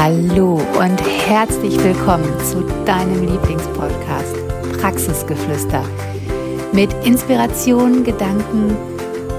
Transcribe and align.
Hallo 0.00 0.60
und 0.78 1.00
herzlich 1.26 1.76
willkommen 1.82 2.32
zu 2.44 2.62
deinem 2.84 3.20
Lieblingspodcast 3.20 4.36
Praxisgeflüster 4.80 5.82
mit 6.72 6.92
Inspiration, 7.04 8.04
Gedanken 8.04 8.76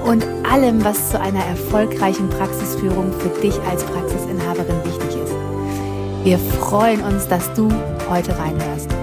und 0.06 0.26
allem, 0.44 0.84
was 0.84 1.12
zu 1.12 1.22
einer 1.22 1.46
erfolgreichen 1.46 2.30
Praxisführung 2.30 3.14
für 3.14 3.30
dich 3.40 3.58
als 3.70 3.86
Praxisinhaberin 3.86 4.84
wichtig 4.84 5.22
ist. 5.24 5.34
Wir 6.26 6.38
freuen 6.38 7.06
uns, 7.06 7.26
dass 7.30 7.54
du 7.54 7.70
heute 8.10 8.38
reinhörst. 8.38 8.99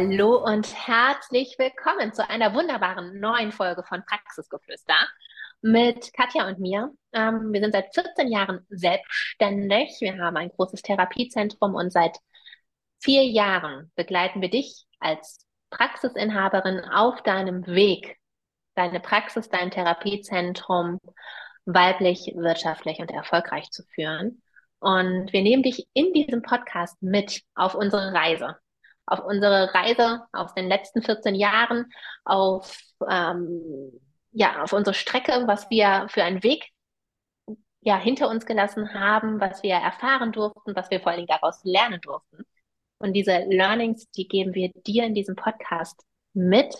Hallo 0.00 0.36
und 0.36 0.72
herzlich 0.86 1.56
willkommen 1.58 2.12
zu 2.12 2.30
einer 2.30 2.54
wunderbaren 2.54 3.18
neuen 3.18 3.50
Folge 3.50 3.82
von 3.82 4.04
Praxisgeflüster 4.06 4.94
mit 5.60 6.12
Katja 6.12 6.46
und 6.46 6.60
mir. 6.60 6.92
Ähm, 7.12 7.52
wir 7.52 7.60
sind 7.60 7.72
seit 7.72 7.92
14 7.92 8.30
Jahren 8.30 8.64
selbstständig. 8.68 9.96
Wir 9.98 10.16
haben 10.18 10.36
ein 10.36 10.50
großes 10.50 10.82
Therapiezentrum 10.82 11.74
und 11.74 11.92
seit 11.92 12.16
vier 13.00 13.24
Jahren 13.24 13.90
begleiten 13.96 14.40
wir 14.40 14.50
dich 14.50 14.86
als 15.00 15.44
Praxisinhaberin 15.70 16.78
auf 16.84 17.20
deinem 17.24 17.66
Weg, 17.66 18.18
deine 18.76 19.00
Praxis, 19.00 19.48
dein 19.48 19.72
Therapiezentrum 19.72 21.00
weiblich, 21.64 22.32
wirtschaftlich 22.36 23.00
und 23.00 23.10
erfolgreich 23.10 23.68
zu 23.72 23.82
führen. 23.96 24.42
Und 24.78 25.32
wir 25.32 25.42
nehmen 25.42 25.64
dich 25.64 25.88
in 25.92 26.12
diesem 26.12 26.42
Podcast 26.42 27.02
mit 27.02 27.42
auf 27.56 27.74
unsere 27.74 28.12
Reise 28.12 28.58
auf 29.08 29.24
unsere 29.24 29.74
Reise 29.74 30.22
aus 30.32 30.54
den 30.54 30.68
letzten 30.68 31.02
14 31.02 31.34
Jahren, 31.34 31.90
auf, 32.24 32.78
ähm, 33.08 33.92
ja, 34.32 34.62
auf 34.62 34.72
unsere 34.72 34.94
Strecke, 34.94 35.44
was 35.46 35.70
wir 35.70 36.06
für 36.10 36.22
einen 36.22 36.42
Weg 36.42 36.70
ja, 37.80 37.98
hinter 37.98 38.28
uns 38.28 38.44
gelassen 38.44 38.92
haben, 38.92 39.40
was 39.40 39.62
wir 39.62 39.74
erfahren 39.74 40.32
durften, 40.32 40.76
was 40.76 40.90
wir 40.90 41.00
vor 41.00 41.08
allen 41.12 41.26
Dingen 41.26 41.38
daraus 41.40 41.60
lernen 41.64 42.00
durften. 42.00 42.44
Und 42.98 43.14
diese 43.14 43.38
Learnings, 43.48 44.10
die 44.10 44.28
geben 44.28 44.54
wir 44.54 44.70
dir 44.86 45.04
in 45.04 45.14
diesem 45.14 45.36
Podcast 45.36 46.04
mit 46.34 46.74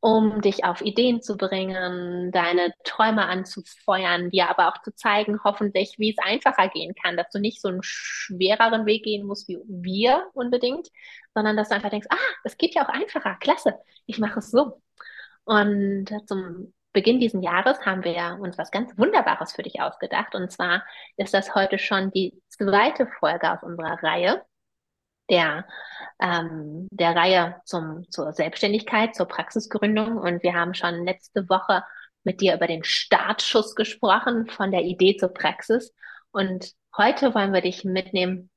um 0.00 0.40
dich 0.40 0.64
auf 0.64 0.80
Ideen 0.80 1.20
zu 1.22 1.36
bringen, 1.36 2.30
deine 2.30 2.72
Träume 2.84 3.26
anzufeuern, 3.26 4.30
dir 4.30 4.48
aber 4.48 4.68
auch 4.68 4.80
zu 4.82 4.94
zeigen, 4.94 5.40
hoffentlich, 5.42 5.96
wie 5.98 6.10
es 6.10 6.24
einfacher 6.24 6.68
gehen 6.68 6.94
kann, 6.94 7.16
dass 7.16 7.30
du 7.30 7.40
nicht 7.40 7.60
so 7.60 7.68
einen 7.68 7.82
schwereren 7.82 8.86
Weg 8.86 9.04
gehen 9.04 9.26
musst 9.26 9.48
wie 9.48 9.58
wir 9.66 10.28
unbedingt, 10.34 10.88
sondern 11.34 11.56
dass 11.56 11.68
du 11.68 11.74
einfach 11.74 11.90
denkst, 11.90 12.06
ah, 12.10 12.16
es 12.44 12.56
geht 12.56 12.74
ja 12.74 12.84
auch 12.84 12.92
einfacher, 12.92 13.36
klasse, 13.40 13.74
ich 14.06 14.18
mache 14.18 14.38
es 14.38 14.50
so. 14.50 14.80
Und 15.44 16.06
zum 16.26 16.72
Beginn 16.92 17.20
dieses 17.20 17.42
Jahres 17.42 17.84
haben 17.84 18.04
wir 18.04 18.38
uns 18.40 18.56
was 18.58 18.70
ganz 18.70 18.96
Wunderbares 18.98 19.52
für 19.52 19.62
dich 19.62 19.80
ausgedacht. 19.80 20.34
Und 20.34 20.50
zwar 20.52 20.84
ist 21.16 21.34
das 21.34 21.54
heute 21.54 21.78
schon 21.78 22.10
die 22.10 22.40
zweite 22.48 23.06
Folge 23.18 23.50
aus 23.52 23.62
unserer 23.62 24.02
Reihe 24.02 24.42
der, 25.30 25.66
ähm, 26.20 26.88
der 26.90 27.14
Reihe 27.14 27.60
zum, 27.64 28.10
zur 28.10 28.32
Selbstständigkeit, 28.32 29.14
zur 29.14 29.26
Praxisgründung. 29.26 30.16
Und 30.16 30.42
wir 30.42 30.54
haben 30.54 30.74
schon 30.74 31.04
letzte 31.04 31.48
Woche 31.48 31.84
mit 32.24 32.40
dir 32.40 32.54
über 32.54 32.66
den 32.66 32.84
Startschuss 32.84 33.74
gesprochen, 33.74 34.48
von 34.48 34.70
der 34.70 34.82
Idee 34.82 35.16
zur 35.16 35.32
Praxis. 35.32 35.94
Und 36.30 36.72
heute 36.96 37.34
wollen 37.34 37.52
wir 37.52 37.62
dich 37.62 37.84
mitnehmen 37.84 38.50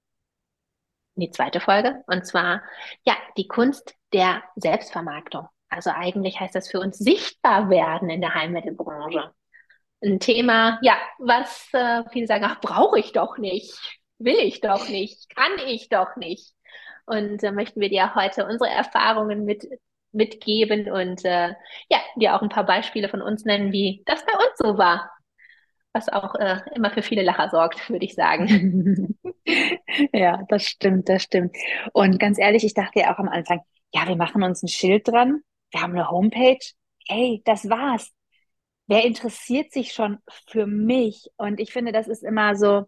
in 1.16 1.22
die 1.22 1.32
zweite 1.32 1.60
Folge. 1.60 2.04
Und 2.08 2.26
zwar, 2.26 2.64
ja, 3.06 3.16
die 3.38 3.48
Kunst 3.48 3.96
der 4.14 4.44
Selbstvermarktung. 4.56 5.48
Also 5.70 5.92
eigentlich 5.92 6.40
heißt 6.40 6.56
das 6.56 6.70
für 6.70 6.80
uns 6.80 6.98
sichtbar 6.98 7.70
werden 7.70 8.10
in 8.10 8.22
der 8.22 8.36
Heilmittelbranche. 8.36 9.32
Ein 10.04 10.20
Thema, 10.20 10.80
ja, 10.82 10.98
was 11.20 11.70
äh, 11.74 12.04
viele 12.12 12.28
sagen, 12.28 12.44
ach, 12.46 12.60
brauche 12.60 13.00
ich 13.00 13.14
doch 13.14 13.38
nicht, 13.38 13.74
will 14.18 14.38
ich 14.40 14.60
doch 14.60 14.90
nicht, 14.90 15.34
kann 15.34 15.52
ich 15.68 15.90
doch 15.90 16.16
nicht. 16.18 16.54
Und 17.06 17.44
äh, 17.44 17.52
möchten 17.52 17.82
wir 17.82 17.90
dir 17.90 18.16
heute 18.16 18.46
unsere 18.46 18.70
Erfahrungen 18.70 19.46
mit, 19.46 19.68
mitgeben 20.12 20.92
und 20.92 21.24
äh, 21.26 21.50
ja, 21.90 22.00
dir 22.16 22.36
auch 22.36 22.42
ein 22.42 22.50
paar 22.50 22.66
Beispiele 22.66 23.10
von 23.10 23.22
uns 23.22 23.46
nennen, 23.46 23.72
wie 23.72 24.04
das 24.06 24.26
bei 24.26 24.34
uns 24.34 24.58
so 24.58 24.78
war. 24.78 25.12
Was 25.94 26.08
auch 26.08 26.36
äh, 26.36 26.62
immer 26.74 26.90
für 26.92 27.02
viele 27.02 27.22
Lacher 27.22 27.50
sorgt, 27.50 27.90
würde 27.90 28.06
ich 28.06 28.16
sagen. 28.16 29.18
ja, 30.14 30.42
das 30.48 30.64
stimmt, 30.64 31.10
das 31.10 31.24
stimmt. 31.24 31.56
Und 31.92 32.20
ganz 32.20 32.40
ehrlich, 32.40 32.64
ich 32.64 32.74
dachte 32.74 33.00
ja 33.00 33.14
auch 33.14 33.20
am 33.20 33.28
Anfang, 33.28 33.60
ja, 33.94 34.08
wir 34.08 34.16
machen 34.16 34.44
uns 34.44 34.64
ein 34.64 34.70
Schild 34.70 35.08
dran, 35.08 35.42
wir 35.72 35.82
haben 35.82 35.94
eine 35.94 36.10
Homepage. 36.10 36.60
Hey, 37.08 37.42
das 37.44 37.70
war's. 37.70 38.12
Wer 38.88 39.06
interessiert 39.06 39.72
sich 39.72 39.94
schon 39.94 40.20
für 40.48 40.66
mich? 40.66 41.30
Und 41.38 41.60
ich 41.60 41.72
finde, 41.74 41.92
das 41.92 42.08
ist 42.08 42.24
immer 42.24 42.56
so, 42.56 42.86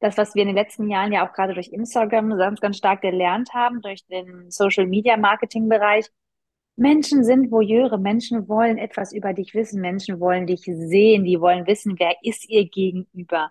das, 0.00 0.16
was 0.16 0.34
wir 0.34 0.42
in 0.42 0.48
den 0.48 0.56
letzten 0.56 0.88
Jahren 0.88 1.12
ja 1.12 1.26
auch 1.26 1.32
gerade 1.32 1.54
durch 1.54 1.68
Instagram 1.68 2.36
ganz, 2.36 2.60
ganz 2.60 2.76
stark 2.76 3.00
gelernt 3.00 3.54
haben, 3.54 3.80
durch 3.80 4.04
den 4.06 4.50
Social 4.50 4.86
Media 4.86 5.16
Marketing 5.16 5.68
Bereich. 5.68 6.06
Menschen 6.76 7.24
sind 7.24 7.50
Voyeure, 7.50 7.98
Menschen 7.98 8.48
wollen 8.48 8.76
etwas 8.76 9.12
über 9.12 9.32
dich 9.32 9.54
wissen, 9.54 9.80
Menschen 9.80 10.20
wollen 10.20 10.46
dich 10.46 10.62
sehen, 10.64 11.24
die 11.24 11.40
wollen 11.40 11.66
wissen, 11.66 11.96
wer 11.98 12.14
ist 12.22 12.48
ihr 12.50 12.68
Gegenüber. 12.68 13.50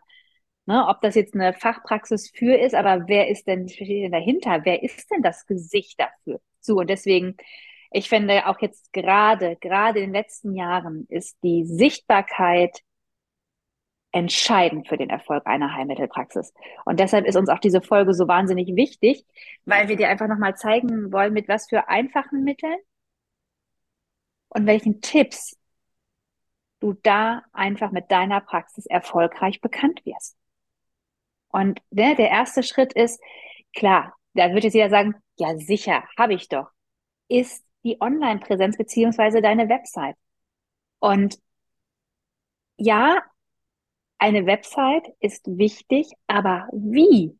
Ne, 0.67 0.87
ob 0.87 1.01
das 1.01 1.15
jetzt 1.15 1.35
eine 1.35 1.53
Fachpraxis 1.53 2.31
für 2.33 2.55
ist, 2.55 2.73
aber 2.73 3.07
wer 3.07 3.29
ist 3.29 3.47
denn, 3.47 3.67
denn 3.67 4.11
dahinter? 4.11 4.61
Wer 4.63 4.81
ist 4.81 5.11
denn 5.11 5.21
das 5.21 5.45
Gesicht 5.45 5.99
dafür? 5.99 6.41
So, 6.59 6.77
und 6.77 6.89
deswegen, 6.89 7.35
ich 7.91 8.09
finde 8.09 8.47
auch 8.47 8.59
jetzt 8.61 8.91
gerade, 8.91 9.57
gerade 9.57 9.99
in 9.99 10.07
den 10.07 10.13
letzten 10.13 10.55
Jahren 10.55 11.05
ist 11.09 11.37
die 11.43 11.65
Sichtbarkeit 11.65 12.81
entscheidend 14.15 14.87
für 14.87 14.95
den 14.95 15.09
Erfolg 15.09 15.45
einer 15.45 15.73
Heilmittelpraxis. 15.73 16.53
Und 16.85 17.01
deshalb 17.01 17.25
ist 17.25 17.35
uns 17.35 17.49
auch 17.49 17.59
diese 17.59 17.81
Folge 17.81 18.13
so 18.13 18.29
wahnsinnig 18.29 18.73
wichtig, 18.73 19.25
weil 19.65 19.89
wir 19.89 19.97
dir 19.97 20.07
einfach 20.07 20.29
nochmal 20.29 20.55
zeigen 20.55 21.11
wollen, 21.11 21.33
mit 21.33 21.49
was 21.49 21.67
für 21.67 21.89
einfachen 21.89 22.45
Mitteln 22.45 22.77
und 24.47 24.65
welchen 24.67 25.01
Tipps 25.01 25.57
du 26.79 26.93
da 27.03 27.43
einfach 27.51 27.91
mit 27.91 28.09
deiner 28.09 28.39
Praxis 28.39 28.85
erfolgreich 28.85 29.59
bekannt 29.59 30.05
wirst. 30.05 30.37
Und 31.49 31.81
ne, 31.91 32.15
der 32.15 32.29
erste 32.29 32.63
Schritt 32.63 32.93
ist, 32.93 33.21
klar, 33.75 34.15
da 34.33 34.53
wird 34.53 34.63
jetzt 34.63 34.75
jeder 34.75 34.89
sagen, 34.89 35.15
ja 35.37 35.57
sicher, 35.57 36.05
habe 36.17 36.35
ich 36.35 36.47
doch, 36.47 36.69
ist 37.27 37.65
die 37.83 37.99
Online-Präsenz 37.99 38.77
beziehungsweise 38.77 39.41
deine 39.41 39.67
Website. 39.67 40.15
Und 40.99 41.37
ja, 42.77 43.21
eine 44.25 44.47
Website 44.47 45.07
ist 45.19 45.45
wichtig, 45.45 46.11
aber 46.25 46.67
wie? 46.73 47.37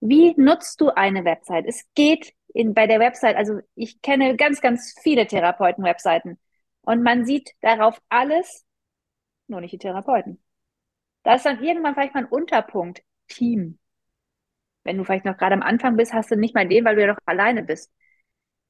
Wie 0.00 0.34
nutzt 0.36 0.80
du 0.80 0.88
eine 0.88 1.24
Website? 1.24 1.66
Es 1.68 1.84
geht 1.94 2.34
in, 2.52 2.74
bei 2.74 2.88
der 2.88 2.98
Website, 2.98 3.36
also 3.36 3.60
ich 3.76 4.02
kenne 4.02 4.36
ganz, 4.36 4.60
ganz 4.60 4.96
viele 5.00 5.28
Therapeuten-Webseiten 5.28 6.40
und 6.82 7.04
man 7.04 7.24
sieht 7.24 7.52
darauf 7.60 8.00
alles, 8.08 8.66
nur 9.46 9.60
nicht 9.60 9.70
die 9.72 9.78
Therapeuten. 9.78 10.42
Da 11.22 11.34
ist 11.36 11.46
dann 11.46 11.62
irgendwann 11.62 11.94
vielleicht 11.94 12.14
mal 12.14 12.24
ein 12.24 12.30
Unterpunkt, 12.30 13.02
Team. 13.28 13.78
Wenn 14.82 14.98
du 14.98 15.04
vielleicht 15.04 15.24
noch 15.24 15.36
gerade 15.36 15.54
am 15.54 15.62
Anfang 15.62 15.96
bist, 15.96 16.12
hast 16.12 16.32
du 16.32 16.36
nicht 16.36 16.56
mal 16.56 16.68
den, 16.68 16.84
weil 16.84 16.96
du 16.96 17.02
ja 17.02 17.06
noch 17.06 17.18
alleine 17.24 17.62
bist. 17.62 17.92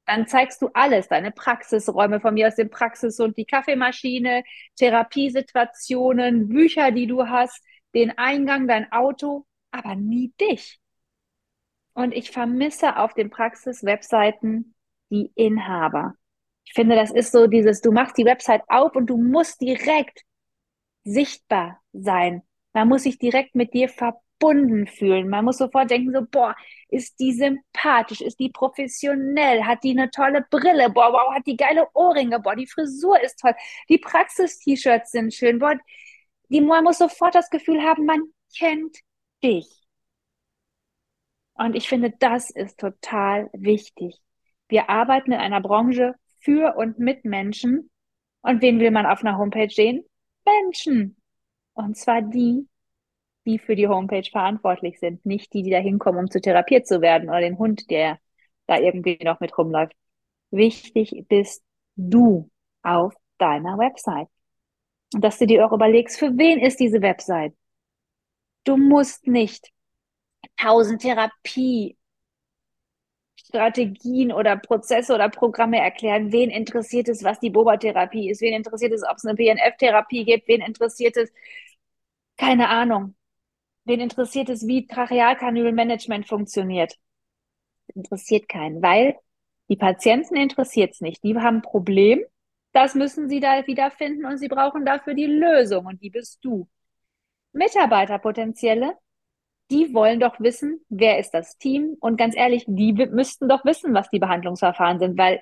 Dann 0.05 0.27
zeigst 0.27 0.61
du 0.61 0.69
alles, 0.73 1.07
deine 1.07 1.31
Praxisräume 1.31 2.19
von 2.19 2.35
mir 2.35 2.47
aus 2.47 2.55
dem 2.55 2.69
Praxis 2.69 3.19
und 3.19 3.37
die 3.37 3.45
Kaffeemaschine, 3.45 4.43
Therapiesituationen, 4.77 6.47
Bücher, 6.47 6.91
die 6.91 7.07
du 7.07 7.27
hast, 7.27 7.63
den 7.93 8.17
Eingang, 8.17 8.67
dein 8.67 8.91
Auto, 8.91 9.45
aber 9.71 9.95
nie 9.95 10.33
dich. 10.39 10.79
Und 11.93 12.11
ich 12.11 12.31
vermisse 12.31 12.97
auf 12.97 13.13
den 13.13 13.29
Praxis-Webseiten 13.29 14.75
die 15.09 15.31
Inhaber. 15.35 16.15
Ich 16.65 16.73
finde, 16.73 16.95
das 16.95 17.11
ist 17.11 17.31
so 17.31 17.47
dieses, 17.47 17.81
du 17.81 17.91
machst 17.91 18.17
die 18.17 18.25
Website 18.25 18.63
auf 18.67 18.95
und 18.95 19.07
du 19.07 19.17
musst 19.17 19.61
direkt 19.61 20.21
sichtbar 21.03 21.79
sein. 21.93 22.41
Man 22.73 22.89
muss 22.89 23.03
sich 23.03 23.17
direkt 23.17 23.55
mit 23.55 23.73
dir 23.73 23.87
verbinden 23.87 24.24
verbunden 24.39 24.87
fühlen. 24.87 25.29
Man 25.29 25.45
muss 25.45 25.57
sofort 25.57 25.89
denken, 25.89 26.13
so, 26.13 26.25
boah, 26.29 26.55
ist 26.89 27.19
die 27.19 27.33
sympathisch, 27.33 28.21
ist 28.21 28.39
die 28.39 28.49
professionell, 28.49 29.63
hat 29.63 29.83
die 29.83 29.91
eine 29.91 30.09
tolle 30.11 30.45
Brille, 30.49 30.89
boah, 30.89 31.11
wow, 31.11 31.33
hat 31.33 31.45
die 31.45 31.57
geile 31.57 31.87
Ohrringe, 31.93 32.39
boah, 32.39 32.55
die 32.55 32.67
Frisur 32.67 33.21
ist 33.21 33.39
toll, 33.39 33.53
die 33.89 33.97
Praxis-T-Shirts 33.97 35.11
sind 35.11 35.33
schön, 35.33 35.59
boah, 35.59 35.75
die, 36.49 36.61
man 36.61 36.83
muss 36.83 36.99
sofort 36.99 37.35
das 37.35 37.49
Gefühl 37.49 37.81
haben, 37.81 38.05
man 38.05 38.21
kennt 38.57 38.97
dich. 39.43 39.67
Und 41.53 41.75
ich 41.75 41.87
finde, 41.87 42.11
das 42.19 42.49
ist 42.49 42.79
total 42.79 43.49
wichtig. 43.53 44.17
Wir 44.67 44.89
arbeiten 44.89 45.31
in 45.31 45.39
einer 45.39 45.61
Branche 45.61 46.15
für 46.41 46.75
und 46.75 46.99
mit 46.99 47.23
Menschen. 47.23 47.89
Und 48.41 48.61
wen 48.61 48.79
will 48.79 48.91
man 48.91 49.05
auf 49.05 49.21
einer 49.21 49.37
Homepage 49.37 49.69
sehen? 49.69 50.03
Menschen. 50.45 51.15
Und 51.73 51.97
zwar 51.97 52.21
die, 52.21 52.67
die 53.45 53.59
für 53.59 53.75
die 53.75 53.87
Homepage 53.87 54.29
verantwortlich 54.29 54.99
sind, 54.99 55.25
nicht 55.25 55.53
die, 55.53 55.63
die 55.63 55.69
da 55.71 55.77
hinkommen, 55.77 56.19
um 56.21 56.31
zu 56.31 56.41
therapiert 56.41 56.87
zu 56.87 57.01
werden 57.01 57.29
oder 57.29 57.41
den 57.41 57.57
Hund, 57.57 57.89
der 57.89 58.19
da 58.67 58.77
irgendwie 58.79 59.19
noch 59.23 59.39
mit 59.39 59.57
rumläuft. 59.57 59.93
Wichtig 60.51 61.25
bist 61.27 61.63
du 61.95 62.49
auf 62.81 63.13
deiner 63.37 63.77
Website. 63.77 64.27
Und 65.13 65.23
dass 65.23 65.37
du 65.37 65.47
dir 65.47 65.65
auch 65.65 65.73
überlegst, 65.73 66.19
für 66.19 66.37
wen 66.37 66.59
ist 66.59 66.79
diese 66.79 67.01
Website? 67.01 67.53
Du 68.63 68.77
musst 68.77 69.27
nicht 69.27 69.69
tausend 70.57 71.01
Therapie 71.01 71.97
Strategien 73.37 74.31
oder 74.31 74.57
Prozesse 74.57 75.13
oder 75.13 75.29
Programme 75.29 75.79
erklären. 75.79 76.31
Wen 76.31 76.49
interessiert 76.49 77.07
es, 77.09 77.23
was 77.23 77.39
die 77.39 77.49
Boba-Therapie 77.51 78.29
ist? 78.29 78.41
Wen 78.41 78.53
interessiert 78.53 78.91
es, 78.93 79.03
ob 79.03 79.17
es 79.17 79.25
eine 79.25 79.35
BNF-Therapie 79.35 80.25
gibt? 80.25 80.47
Wen 80.47 80.61
interessiert 80.61 81.15
es? 81.17 81.31
Keine 82.37 82.69
Ahnung. 82.69 83.15
Wen 83.85 83.99
interessiert 83.99 84.49
es, 84.49 84.67
wie 84.67 84.87
Trachealkanülmanagement 84.87 86.27
funktioniert? 86.27 86.95
Interessiert 87.93 88.49
keinen, 88.49 88.81
weil 88.81 89.15
die 89.69 89.77
Patienten 89.77 90.35
interessiert 90.35 90.93
es 90.93 91.01
nicht. 91.01 91.23
Die 91.23 91.35
haben 91.35 91.57
ein 91.57 91.61
Problem, 91.61 92.23
das 92.73 92.95
müssen 92.95 93.29
sie 93.29 93.39
da 93.39 93.65
wiederfinden 93.67 94.25
und 94.25 94.37
sie 94.37 94.47
brauchen 94.47 94.85
dafür 94.85 95.13
die 95.13 95.27
Lösung 95.27 95.85
und 95.85 96.01
die 96.01 96.09
bist 96.09 96.39
du. 96.43 96.67
Mitarbeiterpotenzielle 97.53 98.97
die 99.71 99.93
wollen 99.93 100.19
doch 100.19 100.39
wissen, 100.39 100.85
wer 100.89 101.19
ist 101.19 101.31
das 101.31 101.57
Team? 101.57 101.97
Und 101.99 102.17
ganz 102.17 102.35
ehrlich, 102.35 102.65
die 102.67 102.93
müssten 102.93 103.49
doch 103.49 103.65
wissen, 103.65 103.93
was 103.93 104.09
die 104.09 104.19
Behandlungsverfahren 104.19 104.99
sind, 104.99 105.17
weil 105.17 105.41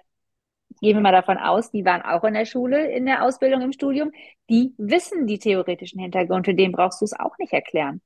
gehen 0.82 0.98
wir 0.98 1.02
mal 1.02 1.12
davon 1.12 1.38
aus, 1.38 1.72
die 1.72 1.86
waren 1.86 2.02
auch 2.02 2.24
in 2.24 2.34
der 2.34 2.46
Schule, 2.46 2.92
in 2.92 3.06
der 3.06 3.24
Ausbildung, 3.24 3.62
im 3.62 3.74
Studium, 3.74 4.12
die 4.50 4.74
wissen 4.78 5.28
die 5.28 5.40
theoretischen 5.40 6.00
Hintergründe, 6.00 6.56
dem 6.56 6.72
brauchst 6.72 7.02
du 7.02 7.06
es 7.06 7.14
auch 7.14 7.38
nicht 7.38 7.54
erklären. 7.54 8.02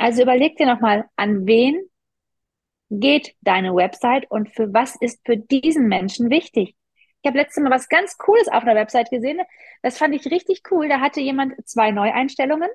Also 0.00 0.22
überleg 0.22 0.56
dir 0.56 0.64
nochmal, 0.64 1.04
an 1.16 1.46
wen 1.46 1.78
geht 2.88 3.34
deine 3.42 3.74
Website 3.74 4.30
und 4.30 4.48
für 4.48 4.72
was 4.72 4.96
ist 4.96 5.20
für 5.26 5.36
diesen 5.36 5.88
Menschen 5.88 6.30
wichtig? 6.30 6.74
Ich 7.22 7.28
habe 7.28 7.36
letztes 7.36 7.62
Mal 7.62 7.70
was 7.70 7.90
ganz 7.90 8.16
Cooles 8.16 8.48
auf 8.48 8.62
einer 8.62 8.74
Website 8.74 9.10
gesehen. 9.10 9.42
Das 9.82 9.98
fand 9.98 10.14
ich 10.14 10.24
richtig 10.24 10.62
cool. 10.70 10.88
Da 10.88 11.00
hatte 11.00 11.20
jemand 11.20 11.52
zwei 11.68 11.90
Neueinstellungen 11.90 12.70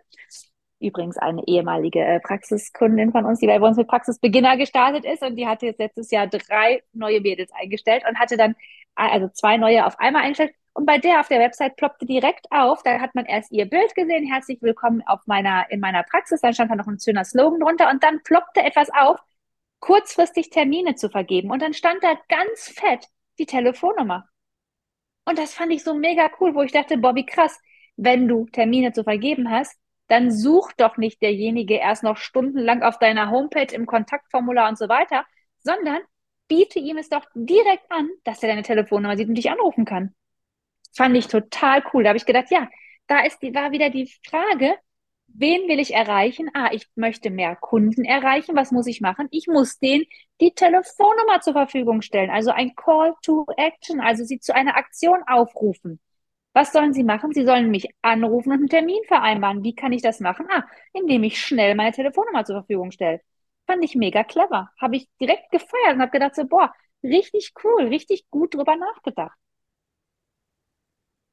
übrigens 0.85 1.17
eine 1.17 1.45
ehemalige 1.47 1.99
äh, 1.99 2.19
Praxiskundin 2.19 3.11
von 3.11 3.25
uns, 3.25 3.39
die 3.39 3.47
bei 3.47 3.59
uns 3.59 3.77
mit 3.77 3.87
Praxisbeginner 3.87 4.57
gestartet 4.57 5.05
ist 5.05 5.21
und 5.23 5.35
die 5.35 5.47
hatte 5.47 5.65
jetzt 5.65 5.79
letztes 5.79 6.11
Jahr 6.11 6.27
drei 6.27 6.83
neue 6.93 7.21
Mädels 7.21 7.51
eingestellt 7.53 8.03
und 8.07 8.17
hatte 8.19 8.37
dann 8.37 8.55
also 8.95 9.27
zwei 9.29 9.57
neue 9.57 9.85
auf 9.85 9.99
einmal 9.99 10.23
eingestellt. 10.23 10.53
Und 10.73 10.85
bei 10.85 10.97
der 10.97 11.21
auf 11.21 11.29
der 11.29 11.39
Website 11.39 11.77
ploppte 11.77 12.05
direkt 12.05 12.47
auf, 12.51 12.83
da 12.83 12.99
hat 12.99 13.15
man 13.15 13.25
erst 13.25 13.51
ihr 13.51 13.65
Bild 13.65 13.95
gesehen, 13.95 14.25
herzlich 14.25 14.61
willkommen 14.61 15.01
auf 15.05 15.21
meiner, 15.25 15.65
in 15.71 15.79
meiner 15.79 16.03
Praxis, 16.03 16.41
dann 16.41 16.53
stand 16.53 16.69
da 16.69 16.75
noch 16.75 16.87
ein 16.87 16.99
schöner 16.99 17.23
Slogan 17.23 17.61
drunter 17.61 17.89
und 17.89 18.03
dann 18.03 18.21
ploppte 18.23 18.61
etwas 18.61 18.89
auf, 18.93 19.19
kurzfristig 19.79 20.49
Termine 20.49 20.95
zu 20.95 21.09
vergeben. 21.09 21.49
Und 21.51 21.61
dann 21.61 21.73
stand 21.73 22.03
da 22.03 22.15
ganz 22.27 22.69
fett 22.69 23.07
die 23.39 23.45
Telefonnummer. 23.45 24.27
Und 25.25 25.39
das 25.39 25.53
fand 25.53 25.71
ich 25.71 25.83
so 25.83 25.93
mega 25.93 26.29
cool, 26.39 26.55
wo 26.55 26.61
ich 26.61 26.71
dachte, 26.71 26.97
Bobby, 26.97 27.25
krass, 27.25 27.57
wenn 27.95 28.27
du 28.27 28.45
Termine 28.47 28.91
zu 28.93 29.03
vergeben 29.03 29.49
hast, 29.49 29.79
dann 30.07 30.31
sucht 30.31 30.79
doch 30.79 30.97
nicht 30.97 31.21
derjenige 31.21 31.75
erst 31.75 32.03
noch 32.03 32.17
stundenlang 32.17 32.83
auf 32.83 32.99
deiner 32.99 33.31
Homepage 33.31 33.73
im 33.73 33.85
Kontaktformular 33.85 34.69
und 34.69 34.77
so 34.77 34.87
weiter, 34.89 35.25
sondern 35.63 35.99
biete 36.47 36.79
ihm 36.79 36.97
es 36.97 37.09
doch 37.09 37.25
direkt 37.33 37.91
an, 37.91 38.09
dass 38.23 38.43
er 38.43 38.49
deine 38.49 38.63
Telefonnummer 38.63 39.17
sieht 39.17 39.27
und 39.27 39.35
dich 39.35 39.49
anrufen 39.49 39.85
kann. 39.85 40.13
Fand 40.95 41.15
ich 41.17 41.27
total 41.27 41.83
cool. 41.93 42.03
Da 42.03 42.09
habe 42.09 42.17
ich 42.17 42.25
gedacht, 42.25 42.51
ja, 42.51 42.69
da 43.07 43.21
ist 43.21 43.41
die, 43.41 43.53
war 43.53 43.71
wieder 43.71 43.89
die 43.89 44.11
Frage, 44.27 44.75
wen 45.27 45.67
will 45.67 45.79
ich 45.79 45.93
erreichen? 45.93 46.49
Ah, 46.53 46.69
ich 46.71 46.87
möchte 46.95 47.29
mehr 47.29 47.55
Kunden 47.55 48.05
erreichen. 48.05 48.55
Was 48.55 48.71
muss 48.71 48.87
ich 48.87 49.01
machen? 49.01 49.27
Ich 49.31 49.47
muss 49.47 49.79
denen 49.79 50.05
die 50.39 50.53
Telefonnummer 50.53 51.41
zur 51.41 51.53
Verfügung 51.53 52.01
stellen. 52.01 52.29
Also 52.29 52.51
ein 52.51 52.75
Call 52.75 53.13
to 53.21 53.45
Action, 53.57 53.99
also 53.99 54.23
sie 54.23 54.39
zu 54.39 54.53
einer 54.55 54.77
Aktion 54.77 55.23
aufrufen. 55.27 55.99
Was 56.55 56.71
sollen 56.73 56.93
Sie 56.93 57.03
machen? 57.03 57.33
Sie 57.33 57.45
sollen 57.45 57.69
mich 57.69 57.87
anrufen 58.01 58.51
und 58.51 58.57
einen 58.59 58.69
Termin 58.69 59.03
vereinbaren. 59.07 59.63
Wie 59.63 59.75
kann 59.75 59.93
ich 59.93 60.01
das 60.01 60.19
machen? 60.21 60.47
Ah, 60.49 60.63
indem 60.93 61.23
ich 61.23 61.39
schnell 61.39 61.75
meine 61.75 61.91
Telefonnummer 61.91 62.45
zur 62.45 62.57
Verfügung 62.61 62.91
stelle. 62.91 63.21
Fand 63.67 63.83
ich 63.83 63.95
mega 63.95 64.23
clever. 64.23 64.71
Habe 64.81 64.95
ich 64.97 65.07
direkt 65.21 65.51
gefeiert 65.51 65.93
und 65.95 66.01
habe 66.01 66.11
gedacht 66.11 66.35
so, 66.35 66.45
boah, 66.47 66.73
richtig 67.03 67.53
cool, 67.63 67.87
richtig 67.89 68.27
gut 68.31 68.55
drüber 68.55 68.75
nachgedacht. 68.75 69.37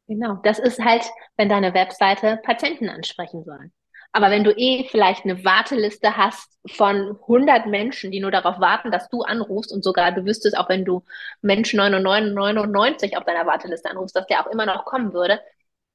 Genau, 0.06 0.36
das 0.44 0.60
ist 0.60 0.78
halt, 0.78 1.04
wenn 1.36 1.48
deine 1.48 1.74
Webseite 1.74 2.38
Patienten 2.44 2.88
ansprechen 2.88 3.42
soll. 3.44 3.72
Aber 4.12 4.30
wenn 4.30 4.44
du 4.44 4.52
eh 4.52 4.84
vielleicht 4.90 5.24
eine 5.24 5.42
Warteliste 5.44 6.16
hast 6.16 6.58
von 6.66 7.18
100 7.22 7.66
Menschen, 7.66 8.10
die 8.10 8.20
nur 8.20 8.30
darauf 8.30 8.60
warten, 8.60 8.90
dass 8.90 9.08
du 9.08 9.22
anrufst 9.22 9.72
und 9.72 9.82
sogar 9.82 10.12
du 10.12 10.26
wüsstest, 10.26 10.56
auch 10.56 10.68
wenn 10.68 10.84
du 10.84 11.02
Mensch 11.40 11.72
99, 11.72 13.16
auf 13.16 13.24
deiner 13.24 13.46
Warteliste 13.46 13.90
anrufst, 13.90 14.14
dass 14.14 14.26
der 14.26 14.40
auch 14.46 14.50
immer 14.50 14.66
noch 14.66 14.84
kommen 14.84 15.14
würde, 15.14 15.40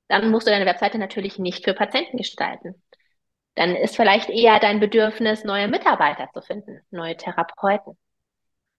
dann 0.07 0.31
musst 0.31 0.47
du 0.47 0.51
deine 0.51 0.65
Webseite 0.65 0.97
natürlich 0.97 1.37
nicht 1.37 1.63
für 1.63 1.73
Patienten 1.73 2.17
gestalten. 2.17 2.81
Dann 3.55 3.75
ist 3.75 3.95
vielleicht 3.95 4.29
eher 4.29 4.59
dein 4.59 4.79
Bedürfnis, 4.79 5.43
neue 5.43 5.67
Mitarbeiter 5.67 6.29
zu 6.33 6.41
finden, 6.41 6.81
neue 6.91 7.17
Therapeuten. 7.17 7.97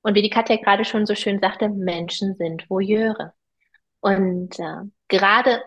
Und 0.03 0.15
wie 0.15 0.23
die 0.23 0.31
Katja 0.31 0.57
gerade 0.57 0.85
schon 0.85 1.07
so 1.07 1.15
schön 1.15 1.41
sagte, 1.41 1.69
Menschen 1.69 2.37
sind 2.37 2.69
Voyeure. 2.71 3.35
Und 4.01 4.59
äh, 4.59 4.83
gerade 5.09 5.63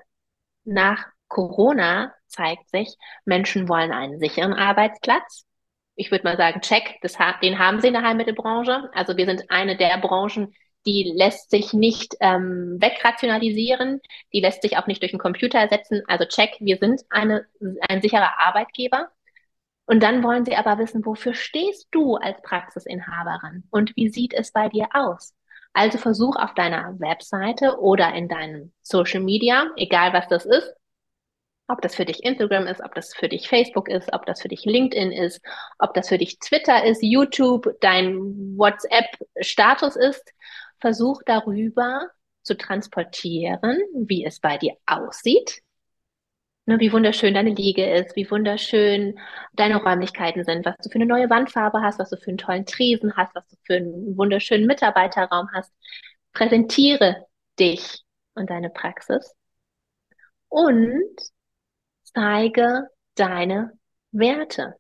nach 0.63 1.07
Corona 1.31 2.13
zeigt 2.27 2.69
sich, 2.69 2.95
Menschen 3.23 3.69
wollen 3.69 3.91
einen 3.93 4.19
sicheren 4.19 4.53
Arbeitsplatz. 4.53 5.45
Ich 5.95 6.11
würde 6.11 6.25
mal 6.25 6.37
sagen, 6.37 6.61
check, 6.61 6.97
das, 7.01 7.17
den 7.41 7.57
haben 7.57 7.79
sie 7.79 7.87
in 7.87 7.93
der 7.93 8.03
Heilmittelbranche. 8.03 8.89
Also 8.93 9.15
wir 9.15 9.25
sind 9.25 9.49
eine 9.49 9.77
der 9.77 9.97
Branchen, 9.97 10.53
die 10.85 11.13
lässt 11.15 11.49
sich 11.51 11.73
nicht 11.73 12.15
ähm, 12.19 12.77
wegrationalisieren, 12.79 14.01
die 14.33 14.41
lässt 14.41 14.61
sich 14.61 14.77
auch 14.77 14.87
nicht 14.87 15.01
durch 15.01 15.13
einen 15.13 15.19
Computer 15.19 15.59
ersetzen. 15.59 16.01
Also 16.07 16.25
check, 16.25 16.57
wir 16.59 16.77
sind 16.77 17.01
eine, 17.09 17.45
ein 17.87 18.01
sicherer 18.01 18.39
Arbeitgeber. 18.39 19.09
Und 19.85 20.03
dann 20.03 20.23
wollen 20.23 20.45
sie 20.45 20.55
aber 20.55 20.77
wissen, 20.79 21.05
wofür 21.05 21.33
stehst 21.33 21.87
du 21.91 22.15
als 22.15 22.41
Praxisinhaberin 22.41 23.63
und 23.71 23.95
wie 23.95 24.09
sieht 24.09 24.33
es 24.33 24.51
bei 24.51 24.69
dir 24.69 24.87
aus? 24.93 25.33
Also 25.73 25.97
versuch 25.97 26.35
auf 26.35 26.53
deiner 26.53 26.99
Webseite 26.99 27.79
oder 27.79 28.13
in 28.13 28.27
deinem 28.27 28.73
Social 28.81 29.21
Media, 29.21 29.67
egal 29.77 30.13
was 30.13 30.27
das 30.27 30.45
ist, 30.45 30.73
ob 31.71 31.81
das 31.81 31.95
für 31.95 32.05
dich 32.05 32.23
Instagram 32.23 32.67
ist, 32.67 32.81
ob 32.81 32.93
das 32.95 33.13
für 33.13 33.29
dich 33.29 33.47
Facebook 33.47 33.89
ist, 33.89 34.13
ob 34.13 34.25
das 34.25 34.41
für 34.41 34.47
dich 34.47 34.65
LinkedIn 34.65 35.11
ist, 35.11 35.41
ob 35.79 35.93
das 35.93 36.09
für 36.09 36.17
dich 36.17 36.39
Twitter 36.39 36.83
ist, 36.85 37.01
YouTube, 37.01 37.67
dein 37.81 38.57
WhatsApp-Status 38.57 39.95
ist. 39.95 40.33
Versuch 40.79 41.21
darüber 41.25 42.07
zu 42.43 42.57
transportieren, 42.57 43.79
wie 43.93 44.25
es 44.25 44.39
bei 44.39 44.57
dir 44.57 44.75
aussieht, 44.85 45.61
ne, 46.65 46.79
wie 46.79 46.91
wunderschön 46.91 47.33
deine 47.33 47.51
Liege 47.51 47.85
ist, 47.93 48.15
wie 48.15 48.29
wunderschön 48.29 49.19
deine 49.53 49.77
Räumlichkeiten 49.77 50.43
sind, 50.43 50.65
was 50.65 50.75
du 50.77 50.89
für 50.89 50.95
eine 50.95 51.05
neue 51.05 51.29
Wandfarbe 51.29 51.81
hast, 51.81 51.99
was 51.99 52.09
du 52.09 52.17
für 52.17 52.29
einen 52.29 52.37
tollen 52.37 52.65
Tresen 52.65 53.15
hast, 53.15 53.35
was 53.35 53.47
du 53.47 53.55
für 53.63 53.75
einen 53.75 54.17
wunderschönen 54.17 54.65
Mitarbeiterraum 54.67 55.49
hast. 55.53 55.71
Präsentiere 56.33 57.25
dich 57.59 58.01
und 58.33 58.49
deine 58.49 58.69
Praxis. 58.69 59.35
Und 60.49 61.15
zeige 62.13 62.87
deine 63.15 63.77
Werte. 64.11 64.75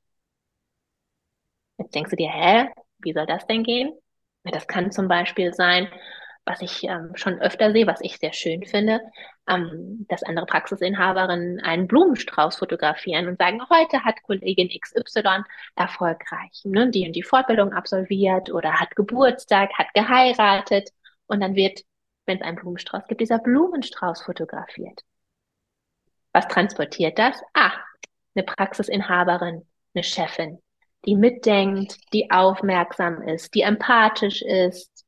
Jetzt 1.77 1.95
denkst 1.95 2.11
du 2.11 2.15
dir, 2.15 2.29
hä, 2.29 2.69
wie 2.99 3.13
soll 3.13 3.25
das 3.25 3.47
denn 3.47 3.63
gehen? 3.63 3.93
Das 4.43 4.67
kann 4.67 4.91
zum 4.91 5.07
Beispiel 5.07 5.53
sein, 5.53 5.87
was 6.45 6.61
ich 6.61 6.83
ähm, 6.83 7.11
schon 7.15 7.39
öfter 7.39 7.71
sehe, 7.71 7.85
was 7.85 8.01
ich 8.01 8.17
sehr 8.17 8.33
schön 8.33 8.65
finde, 8.65 8.99
ähm, 9.47 10.05
dass 10.09 10.23
andere 10.23 10.45
Praxisinhaberinnen 10.47 11.59
einen 11.59 11.87
Blumenstrauß 11.87 12.57
fotografieren 12.57 13.27
und 13.27 13.37
sagen, 13.37 13.61
heute 13.69 14.03
hat 14.03 14.23
Kollegin 14.23 14.69
XY 14.69 15.43
erfolgreich 15.75 16.61
ne, 16.63 16.89
die 16.89 17.05
und 17.05 17.13
die 17.13 17.23
Fortbildung 17.23 17.73
absolviert 17.73 18.51
oder 18.51 18.73
hat 18.79 18.95
Geburtstag, 18.95 19.71
hat 19.77 19.93
geheiratet 19.93 20.89
und 21.27 21.41
dann 21.41 21.55
wird, 21.55 21.81
wenn 22.25 22.37
es 22.37 22.43
einen 22.43 22.57
Blumenstrauß 22.57 23.07
gibt, 23.07 23.21
dieser 23.21 23.39
Blumenstrauß 23.39 24.23
fotografiert. 24.23 25.01
Was 26.33 26.47
transportiert 26.47 27.19
das? 27.19 27.41
Ah, 27.53 27.73
eine 28.35 28.43
Praxisinhaberin, 28.43 29.65
eine 29.93 30.03
Chefin, 30.03 30.61
die 31.05 31.15
mitdenkt, 31.15 31.97
die 32.13 32.31
aufmerksam 32.31 33.21
ist, 33.21 33.53
die 33.53 33.61
empathisch 33.61 34.41
ist, 34.41 35.05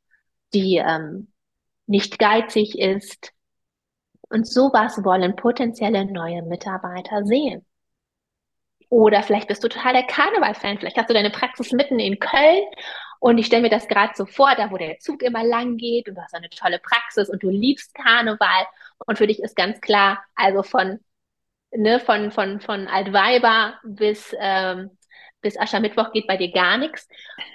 die 0.54 0.78
ähm, 0.78 1.32
nicht 1.88 2.20
geizig 2.20 2.78
ist. 2.78 3.32
Und 4.30 4.48
sowas 4.48 5.04
wollen 5.04 5.36
potenzielle 5.36 6.06
neue 6.06 6.42
Mitarbeiter 6.42 7.26
sehen. 7.26 7.66
Oder 8.90 9.24
vielleicht 9.24 9.48
bist 9.48 9.64
du 9.64 9.70
total 9.70 9.94
der 9.94 10.04
Karneval-Fan. 10.04 10.78
Vielleicht 10.78 10.98
hast 10.98 11.10
du 11.10 11.14
deine 11.14 11.32
Praxis 11.32 11.72
mitten 11.72 12.00
in 12.00 12.20
Köln 12.20 12.64
und 13.20 13.38
ich 13.38 13.46
stelle 13.46 13.64
mir 13.64 13.70
das 13.70 13.88
gerade 13.88 14.14
so 14.16 14.26
vor, 14.26 14.54
da 14.56 14.70
wo 14.70 14.78
der 14.78 15.00
Zug 15.00 15.24
immer 15.24 15.44
lang 15.44 15.78
geht 15.78 16.08
und 16.08 16.16
du 16.16 16.22
hast 16.22 16.36
eine 16.36 16.50
tolle 16.50 16.78
Praxis 16.78 17.30
und 17.30 17.42
du 17.42 17.50
liebst 17.50 17.96
Karneval 17.96 18.68
und 19.08 19.18
für 19.18 19.28
dich 19.28 19.42
ist 19.42 19.56
ganz 19.56 19.82
klar, 19.82 20.24
also 20.36 20.62
von 20.62 21.00
ne, 21.76 22.00
von, 22.00 22.32
von, 22.32 22.60
von 22.60 22.88
Altweiber 22.88 23.76
bis, 23.84 24.36
ähm, 24.40 24.92
bis 25.42 25.60
Aschermittwoch 25.60 26.12
geht 26.12 26.28
bei 26.28 26.38
dir 26.38 26.52
gar 26.52 26.78
nichts. 26.78 27.08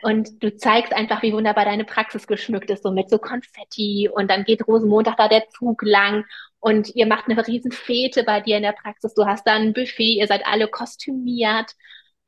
Und 0.03 0.43
du 0.43 0.55
zeigst 0.57 0.93
einfach, 0.93 1.23
wie 1.23 1.33
wunderbar 1.33 1.65
deine 1.65 1.85
Praxis 1.85 2.27
geschmückt 2.27 2.71
ist, 2.71 2.83
so 2.83 2.91
mit 2.91 3.11
so 3.11 3.19
Konfetti. 3.19 4.09
Und 4.13 4.31
dann 4.31 4.45
geht 4.45 4.67
Rosenmontag 4.67 5.17
da 5.17 5.29
der 5.29 5.49
Zug 5.49 5.83
lang 5.83 6.25
und 6.61 6.95
ihr 6.95 7.07
macht 7.07 7.29
eine 7.29 7.47
riesen 7.47 7.73
Fete 7.73 8.25
bei 8.25 8.41
dir 8.41 8.57
in 8.57 8.63
der 8.63 8.73
Praxis. 8.73 9.15
Du 9.15 9.25
hast 9.27 9.47
da 9.47 9.55
ein 9.55 9.73
Buffet, 9.73 10.19
ihr 10.19 10.27
seid 10.27 10.47
alle 10.47 10.69
kostümiert. 10.69 11.73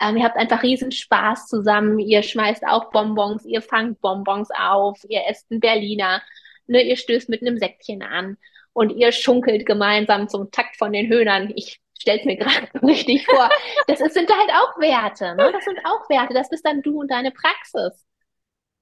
Ähm, 0.01 0.17
ihr 0.17 0.25
habt 0.25 0.37
einfach 0.37 0.63
riesen 0.63 0.93
Spaß 0.93 1.47
zusammen. 1.49 1.99
Ihr 1.99 2.23
schmeißt 2.23 2.65
auch 2.67 2.91
Bonbons, 2.91 3.45
ihr 3.45 3.61
fangt 3.61 4.01
Bonbons 4.01 4.49
auf, 4.51 4.99
ihr 5.09 5.23
esst 5.29 5.51
einen 5.51 5.61
Berliner, 5.61 6.23
ne, 6.67 6.83
ihr 6.83 6.97
stößt 6.97 7.29
mit 7.29 7.43
einem 7.43 7.59
Säckchen 7.59 8.03
an 8.03 8.39
und 8.73 8.91
ihr 8.91 9.13
schunkelt 9.13 9.67
gemeinsam 9.67 10.29
zum 10.29 10.51
Takt 10.51 10.77
von 10.77 10.93
den 10.93 11.09
Höhnern. 11.09 11.53
Ich 11.57 11.81
stell's 12.01 12.25
mir 12.25 12.37
gerade 12.37 12.69
richtig 12.83 13.27
vor. 13.27 13.49
Das 13.87 14.01
ist, 14.01 14.15
sind 14.15 14.31
halt 14.31 14.51
auch 14.51 14.81
Werte, 14.81 15.35
ne? 15.37 15.53
Das 15.53 15.65
sind 15.65 15.79
auch 15.85 16.09
Werte. 16.09 16.35
Das 16.35 16.49
bist 16.49 16.65
dann 16.65 16.83
du 16.83 17.01
und 17.01 17.11
deine 17.11 17.31
Praxis. 17.31 18.07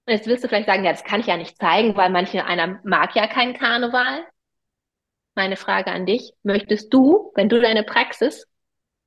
Und 0.06 0.14
jetzt 0.14 0.26
wirst 0.26 0.44
du 0.44 0.48
vielleicht 0.48 0.66
sagen, 0.66 0.84
ja, 0.84 0.92
das 0.92 1.04
kann 1.04 1.20
ich 1.20 1.26
ja 1.26 1.36
nicht 1.36 1.58
zeigen, 1.58 1.96
weil 1.96 2.10
manche 2.10 2.44
einer 2.44 2.80
mag 2.84 3.14
ja 3.14 3.26
keinen 3.26 3.54
Karneval. 3.54 4.26
Meine 5.34 5.56
Frage 5.56 5.90
an 5.92 6.06
dich, 6.06 6.32
möchtest 6.42 6.92
du, 6.92 7.30
wenn 7.34 7.48
du 7.48 7.60
deine 7.60 7.82
Praxis 7.82 8.46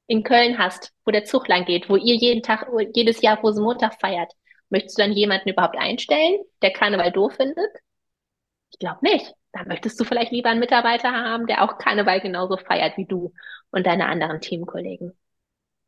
in 0.07 0.23
Köln 0.23 0.57
hast, 0.57 0.93
wo 1.05 1.11
der 1.11 1.25
Zug 1.25 1.47
lang 1.47 1.65
geht, 1.65 1.89
wo 1.89 1.95
ihr 1.95 2.15
jeden 2.15 2.43
Tag, 2.43 2.67
jedes 2.93 3.21
Jahr 3.21 3.39
Rosenmontag 3.39 3.99
feiert, 3.99 4.31
möchtest 4.69 4.97
du 4.97 5.03
dann 5.03 5.13
jemanden 5.13 5.49
überhaupt 5.49 5.77
einstellen, 5.77 6.39
der 6.61 6.71
Karneval 6.71 7.11
doof 7.11 7.33
findet? 7.35 7.71
Ich 8.71 8.79
glaube 8.79 8.99
nicht. 9.01 9.33
Da 9.53 9.65
möchtest 9.65 9.99
du 9.99 10.05
vielleicht 10.05 10.31
lieber 10.31 10.49
einen 10.49 10.59
Mitarbeiter 10.59 11.11
haben, 11.11 11.45
der 11.45 11.63
auch 11.63 11.77
Karneval 11.77 12.21
genauso 12.21 12.57
feiert 12.57 12.97
wie 12.97 13.05
du 13.05 13.33
und 13.71 13.85
deine 13.85 14.07
anderen 14.07 14.39
Teamkollegen. 14.39 15.11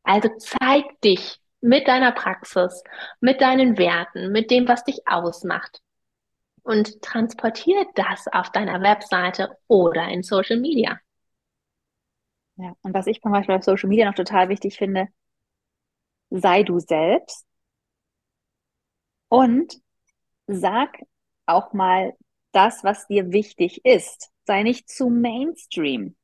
Also 0.03 0.29
zeig 0.37 0.99
dich 1.01 1.39
mit 1.61 1.87
deiner 1.87 2.11
Praxis, 2.11 2.83
mit 3.21 3.39
deinen 3.41 3.77
Werten, 3.77 4.31
mit 4.31 4.51
dem, 4.51 4.67
was 4.67 4.83
dich 4.83 5.07
ausmacht. 5.07 5.81
Und 6.63 7.01
transportiere 7.01 7.85
das 7.95 8.27
auf 8.27 8.51
deiner 8.51 8.81
Webseite 8.81 9.57
oder 9.67 10.07
in 10.09 10.23
Social 10.23 10.59
Media. 10.59 10.99
Ja, 12.55 12.73
und 12.81 12.93
was 12.93 13.07
ich 13.07 13.21
zum 13.21 13.31
Beispiel 13.31 13.55
auf 13.55 13.63
Social 13.63 13.89
Media 13.89 14.05
noch 14.05 14.15
total 14.15 14.49
wichtig 14.49 14.77
finde, 14.77 15.07
sei 16.29 16.63
du 16.63 16.79
selbst 16.79 17.45
und 19.29 19.81
sag 20.47 20.99
auch 21.45 21.73
mal 21.73 22.13
das, 22.53 22.83
was 22.83 23.07
dir 23.07 23.31
wichtig 23.31 23.83
ist. 23.85 24.31
Sei 24.45 24.63
nicht 24.63 24.89
zu 24.89 25.09
Mainstream. 25.09 26.15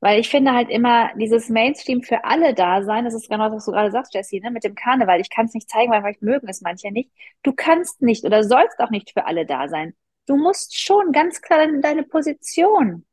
Weil 0.00 0.20
ich 0.20 0.28
finde 0.28 0.52
halt 0.52 0.68
immer 0.68 1.10
dieses 1.16 1.48
Mainstream 1.48 2.02
für 2.02 2.24
alle 2.24 2.52
da 2.52 2.82
sein, 2.82 3.06
das 3.06 3.14
ist 3.14 3.30
genau 3.30 3.44
das, 3.48 3.56
was 3.56 3.64
du 3.64 3.72
gerade 3.72 3.90
sagst, 3.90 4.12
Jessie, 4.12 4.38
ne, 4.40 4.50
mit 4.50 4.62
dem 4.62 4.74
Karneval. 4.74 5.18
Ich 5.20 5.30
kann 5.30 5.46
es 5.46 5.54
nicht 5.54 5.70
zeigen, 5.70 5.90
weil 5.90 6.02
vielleicht 6.02 6.20
mögen 6.20 6.46
es 6.48 6.60
manche 6.60 6.92
nicht. 6.92 7.10
Du 7.42 7.54
kannst 7.54 8.02
nicht 8.02 8.24
oder 8.24 8.44
sollst 8.44 8.78
auch 8.80 8.90
nicht 8.90 9.12
für 9.12 9.24
alle 9.26 9.46
da 9.46 9.66
sein. 9.68 9.94
Du 10.26 10.36
musst 10.36 10.78
schon 10.78 11.12
ganz 11.12 11.40
klar 11.40 11.66
deine 11.80 12.02
Position 12.02 13.06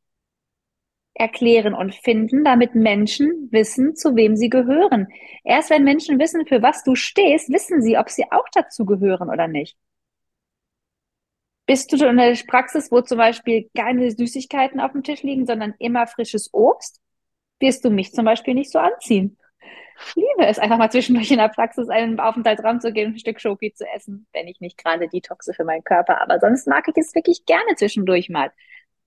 erklären 1.14 1.74
und 1.74 1.96
finden, 1.96 2.44
damit 2.44 2.76
Menschen 2.76 3.50
wissen, 3.52 3.96
zu 3.96 4.16
wem 4.18 4.36
sie 4.36 4.50
gehören. 4.50 5.08
Erst 5.44 5.70
wenn 5.70 5.84
Menschen 5.84 6.20
wissen, 6.20 6.46
für 6.46 6.62
was 6.62 6.84
du 6.84 6.96
stehst, 6.96 7.50
wissen 7.50 7.82
sie, 7.82 7.98
ob 7.98 8.10
sie 8.10 8.26
auch 8.32 8.48
dazu 8.54 8.86
gehören 8.86 9.30
oder 9.30 9.48
nicht. 9.48 9.78
Bist 11.66 11.92
du 11.92 12.06
in 12.06 12.18
der 12.18 12.36
Praxis, 12.48 12.92
wo 12.92 13.02
zum 13.02 13.18
Beispiel 13.18 13.70
keine 13.76 14.12
Süßigkeiten 14.12 14.80
auf 14.80 14.92
dem 14.92 15.04
Tisch 15.04 15.24
liegen, 15.24 15.46
sondern 15.46 15.74
immer 15.80 16.08
frisches 16.08 16.50
Obst, 16.54 17.00
wirst 17.60 17.86
du 17.86 17.90
mich 17.90 18.12
zum 18.12 18.26
Beispiel 18.26 18.54
nicht 18.54 18.72
so 18.72 18.80
anziehen. 18.80 19.38
Ich 20.08 20.16
liebe 20.16 20.48
es, 20.48 20.58
einfach 20.58 20.78
mal 20.78 20.90
zwischendurch 20.90 21.30
in 21.32 21.38
der 21.38 21.50
Praxis 21.50 21.88
einen 21.90 22.20
Aufenthaltsraum 22.20 22.80
zu 22.82 22.92
gehen, 22.92 23.14
ein 23.14 23.20
Stück 23.20 23.40
Schoki 23.40 23.72
zu 23.74 23.86
essen, 23.96 24.26
wenn 24.34 24.48
ich 24.48 24.60
nicht 24.60 24.78
gerade 24.78 25.08
detoxe 25.08 25.54
für 25.54 25.64
meinen 25.64 25.84
Körper. 25.84 26.22
Aber 26.22 26.40
sonst 26.40 26.68
mag 26.68 26.88
ich 26.88 26.98
es 26.98 27.14
wirklich 27.14 27.46
gerne 27.46 27.76
zwischendurch 27.76 28.30
mal. 28.30 28.52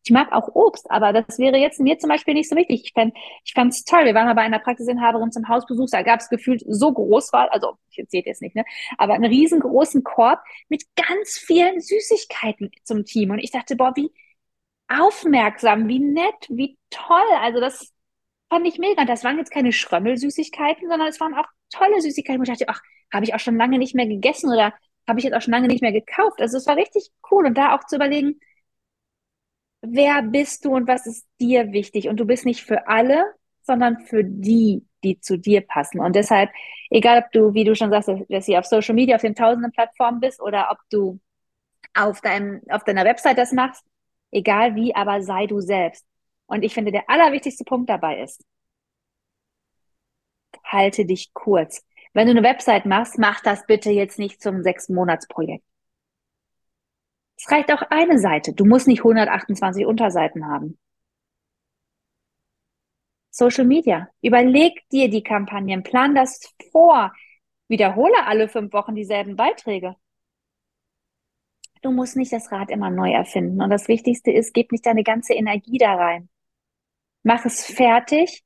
Ich 0.05 0.11
mag 0.11 0.33
auch 0.33 0.55
Obst, 0.55 0.91
aber 0.91 1.13
das 1.15 1.39
wäre 1.39 1.57
jetzt 1.57 1.81
mir 1.81 1.99
zum 1.99 2.11
Beispiel 2.11 2.35
nicht 2.35 2.49
so 2.51 2.57
wichtig. 2.57 2.83
Ich 2.85 2.93
fand 2.93 3.15
ich 3.45 3.55
fand's 3.55 3.85
toll. 3.85 4.05
Wir 4.05 4.15
waren 4.15 4.27
mal 4.27 4.35
bei 4.35 4.43
einer 4.43 4.59
Praxisinhaberin 4.59 5.33
zum 5.33 5.49
Hausbesuch, 5.49 5.89
da 5.91 6.03
gab 6.03 6.21
es 6.21 6.29
gefühlt 6.29 6.63
so 6.67 6.93
groß 6.93 7.33
war, 7.33 7.53
also 7.53 7.79
ich 7.91 8.05
seht 8.09 8.27
jetzt 8.27 8.43
nicht, 8.43 8.55
ne? 8.55 8.65
Aber 8.99 9.15
einen 9.15 9.25
riesengroßen 9.25 10.05
Korb 10.05 10.41
mit 10.69 10.85
ganz 10.97 11.39
vielen 11.39 11.81
Süßigkeiten 11.81 12.71
zum 12.85 13.05
Team. 13.05 13.31
Und 13.31 13.39
ich 13.39 13.51
dachte, 13.51 13.77
boah, 13.77 13.93
wie 13.97 14.11
aufmerksam, 14.89 15.89
wie 15.89 16.01
nett, 16.01 16.49
wie 16.49 16.77
toll. 16.91 17.23
Also 17.41 17.61
das 17.61 17.93
fand 18.51 18.67
ich 18.67 18.79
mega. 18.79 19.05
Das 19.05 19.25
waren 19.25 19.39
jetzt 19.39 19.51
keine 19.51 19.73
Schrömmelsüßigkeiten, 19.73 20.89
sondern 20.89 21.09
es 21.09 21.21
waren 21.21 21.35
auch 21.35 21.47
tolle 21.71 22.01
Süßigkeiten. 22.01 22.41
Und 22.41 22.49
ich 22.49 22.59
dachte, 22.59 22.69
ach, 22.69 22.83
habe 23.13 23.25
ich 23.25 23.35
auch 23.35 23.41
schon 23.41 23.57
lange 23.57 23.79
nicht 23.79 23.95
mehr 23.95 24.07
gegessen 24.07 24.51
oder 24.53 24.75
habe 25.09 25.19
ich 25.19 25.25
jetzt 25.25 25.35
auch 25.35 25.43
schon 25.43 25.53
lange 25.53 25.69
nicht 25.69 25.83
mehr 25.83 25.93
gekauft. 25.93 26.41
Also 26.41 26.57
es 26.59 26.67
war 26.67 26.77
richtig 26.77 27.11
cool. 27.31 27.47
Und 27.47 27.57
da 27.57 27.75
auch 27.75 27.85
zu 27.85 27.97
überlegen, 27.97 28.41
wer 29.87 30.23
bist 30.23 30.65
du 30.65 30.75
und 30.75 30.89
was 30.89 31.07
ist 31.07 31.27
dir 31.41 31.73
wichtig? 31.73 32.09
Und 32.09 32.19
du 32.19 32.27
bist 32.27 32.45
nicht 32.47 32.63
für 32.63 32.89
alle, 32.89 33.25
sondern 33.63 34.01
für 34.01 34.25
die, 34.25 34.85
die 35.03 35.21
zu 35.21 35.39
dir 35.39 35.63
passen. 35.63 36.01
Und 36.01 36.17
deshalb, 36.17 36.51
egal 36.91 37.23
ob 37.25 37.33
du, 37.33 37.55
wie 37.55 37.65
du 37.65 37.75
schon 37.75 37.91
sagst, 37.91 38.11
dass 38.29 38.47
du 38.47 38.59
auf 38.59 38.67
Social 38.67 38.95
Media, 38.95 39.17
auf 39.17 39.23
den 39.23 39.35
tausenden 39.35 39.73
Plattformen 39.73 40.21
bist 40.21 40.41
oder 40.41 40.69
ob 40.71 40.79
du 40.91 41.21
auf, 41.95 42.21
deinem, 42.21 42.63
auf 42.69 42.85
deiner 42.85 43.05
Website 43.05 43.39
das 43.39 43.53
machst, 43.53 43.85
egal 44.31 44.75
wie, 44.75 44.95
aber 44.95 45.23
sei 45.23 45.47
du 45.47 45.61
selbst. 45.61 46.05
Und 46.47 46.63
ich 46.63 46.75
finde, 46.75 46.93
der 46.93 47.09
allerwichtigste 47.09 47.65
Punkt 47.65 47.89
dabei 47.89 48.21
ist, 48.23 48.45
halte 50.65 51.05
dich 51.07 51.33
kurz. 51.33 51.85
Wenn 52.13 52.27
du 52.27 52.33
eine 52.33 52.43
Website 52.43 52.87
machst, 52.87 53.19
mach 53.19 53.41
das 53.41 53.67
bitte 53.67 53.91
jetzt 53.91 54.19
nicht 54.19 54.41
zum 54.43 54.63
sechs 54.63 54.89
Monats 54.89 55.27
Projekt. 55.27 55.65
Es 57.37 57.51
reicht 57.51 57.73
auch 57.73 57.83
eine 57.91 58.19
Seite. 58.19 58.53
Du 58.53 58.65
musst 58.65 58.87
nicht 58.87 59.01
128 59.01 59.87
Unterseiten 59.87 60.47
haben. 60.47 60.79
Social 63.31 63.65
Media. 63.65 64.09
Überleg 64.23 64.89
dir 64.91 65.11
die 65.11 65.23
Kampagnen, 65.23 65.83
plan 65.83 66.15
das 66.15 66.41
vor. 66.71 67.13
Wiederhole 67.69 68.25
alle 68.27 68.49
fünf 68.49 68.73
Wochen 68.73 68.95
dieselben 68.95 69.35
Beiträge. 69.37 69.97
Du 71.83 71.91
musst 71.91 72.17
nicht 72.17 72.33
das 72.33 72.51
Rad 72.53 72.71
immer 72.71 72.91
neu 72.91 73.11
erfinden. 73.13 73.61
Und 73.61 73.71
das 73.71 73.89
Wichtigste 73.89 74.31
ist, 74.31 74.55
gib 74.55 74.73
nicht 74.73 74.87
deine 74.87 75.03
ganze 75.03 75.35
Energie 75.35 75.79
da 75.79 75.95
rein. 75.95 76.29
Mach 77.25 77.45
es 77.45 77.65
fertig, 77.67 78.45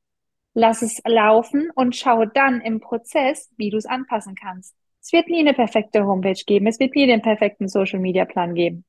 lass 0.54 0.82
es 0.82 1.00
laufen 1.04 1.70
und 1.74 1.94
schau 1.94 2.24
dann 2.24 2.60
im 2.60 2.80
Prozess, 2.80 3.52
wie 3.56 3.70
du 3.70 3.76
es 3.76 3.86
anpassen 3.86 4.34
kannst. 4.34 4.74
Es 5.08 5.12
wird 5.14 5.28
nie 5.28 5.40
eine 5.40 5.54
perfekte 5.54 6.04
Homepage 6.04 6.44
geben. 6.44 6.66
Es 6.66 6.78
wird 6.78 6.94
nie 6.94 7.06
den 7.06 7.22
perfekten 7.22 7.66
Social 7.66 7.98
Media 7.98 8.26
Plan 8.26 8.54
geben. 8.54 8.84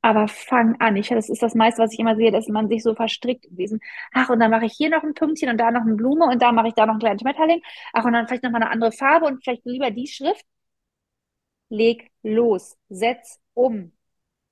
Aber 0.00 0.26
fang 0.26 0.80
an. 0.80 0.96
Ich, 0.96 1.08
das 1.08 1.28
ist 1.28 1.42
das 1.42 1.54
meiste, 1.54 1.82
was 1.82 1.92
ich 1.92 1.98
immer 1.98 2.16
sehe, 2.16 2.30
dass 2.30 2.48
man 2.48 2.66
sich 2.70 2.82
so 2.82 2.94
verstrickt 2.94 3.44
in 3.44 3.56
diesem, 3.56 3.80
ach, 4.14 4.30
und 4.30 4.40
dann 4.40 4.50
mache 4.50 4.64
ich 4.64 4.72
hier 4.72 4.88
noch 4.88 5.02
ein 5.02 5.12
Pünktchen 5.12 5.50
und 5.50 5.58
da 5.58 5.70
noch 5.70 5.82
eine 5.82 5.96
Blume 5.96 6.24
und 6.24 6.40
da 6.40 6.52
mache 6.52 6.68
ich 6.68 6.74
da 6.74 6.86
noch 6.86 6.94
ein 6.94 6.98
kleines 6.98 7.20
Schmetterling. 7.20 7.60
Ach, 7.92 8.06
und 8.06 8.14
dann 8.14 8.26
vielleicht 8.26 8.42
noch 8.42 8.52
mal 8.52 8.62
eine 8.62 8.70
andere 8.70 8.90
Farbe 8.92 9.26
und 9.26 9.44
vielleicht 9.44 9.66
lieber 9.66 9.90
die 9.90 10.06
Schrift. 10.06 10.46
Leg 11.68 12.10
los, 12.22 12.78
setz 12.88 13.38
um 13.52 13.92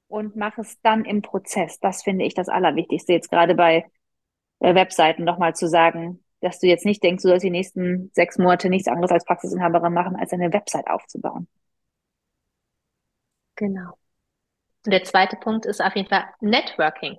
und 0.09 0.37
mach 0.37 0.59
es 0.59 0.79
dann 0.83 1.07
im 1.07 1.23
Prozess. 1.23 1.81
Das 1.81 2.03
finde 2.03 2.27
ich 2.27 2.35
das 2.35 2.51
Allerwichtigste 2.51 3.15
jetzt 3.15 3.31
gerade 3.31 3.55
bei 3.55 3.91
Webseiten 4.61 5.25
nochmal 5.25 5.55
zu 5.55 5.69
sagen, 5.69 6.23
dass 6.41 6.61
du 6.61 6.67
jetzt 6.67 6.85
nicht 6.85 7.03
denkst, 7.03 7.23
du 7.23 7.29
sollst 7.29 7.45
die 7.45 7.51
nächsten 7.51 8.11
sechs 8.15 8.39
Monate 8.39 8.69
nichts 8.69 8.89
anderes 8.89 9.11
als 9.11 9.25
Praxisinhaberin 9.25 9.93
machen, 9.93 10.17
als 10.17 10.33
eine 10.33 10.53
Website 10.53 10.89
aufzubauen. 10.89 11.49
Genau. 13.57 13.99
Und 14.85 14.93
der 14.93 15.05
zweite 15.05 15.37
Punkt 15.37 15.67
ist 15.67 15.81
auf 15.83 15.97
jeden 15.97 16.09
Fall 16.09 16.25
Networking. 16.41 17.19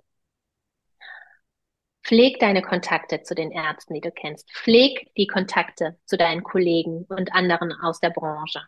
Pfleg 2.03 2.39
deine 2.39 2.61
Kontakte 2.61 3.21
zu 3.23 3.35
den 3.35 3.51
Ärzten, 3.51 3.93
die 3.93 4.01
du 4.01 4.11
kennst. 4.11 4.49
Pfleg 4.51 5.13
die 5.15 5.27
Kontakte 5.27 5.99
zu 6.05 6.17
deinen 6.17 6.43
Kollegen 6.43 7.05
und 7.09 7.33
anderen 7.33 7.73
aus 7.73 7.99
der 7.99 8.09
Branche. 8.09 8.61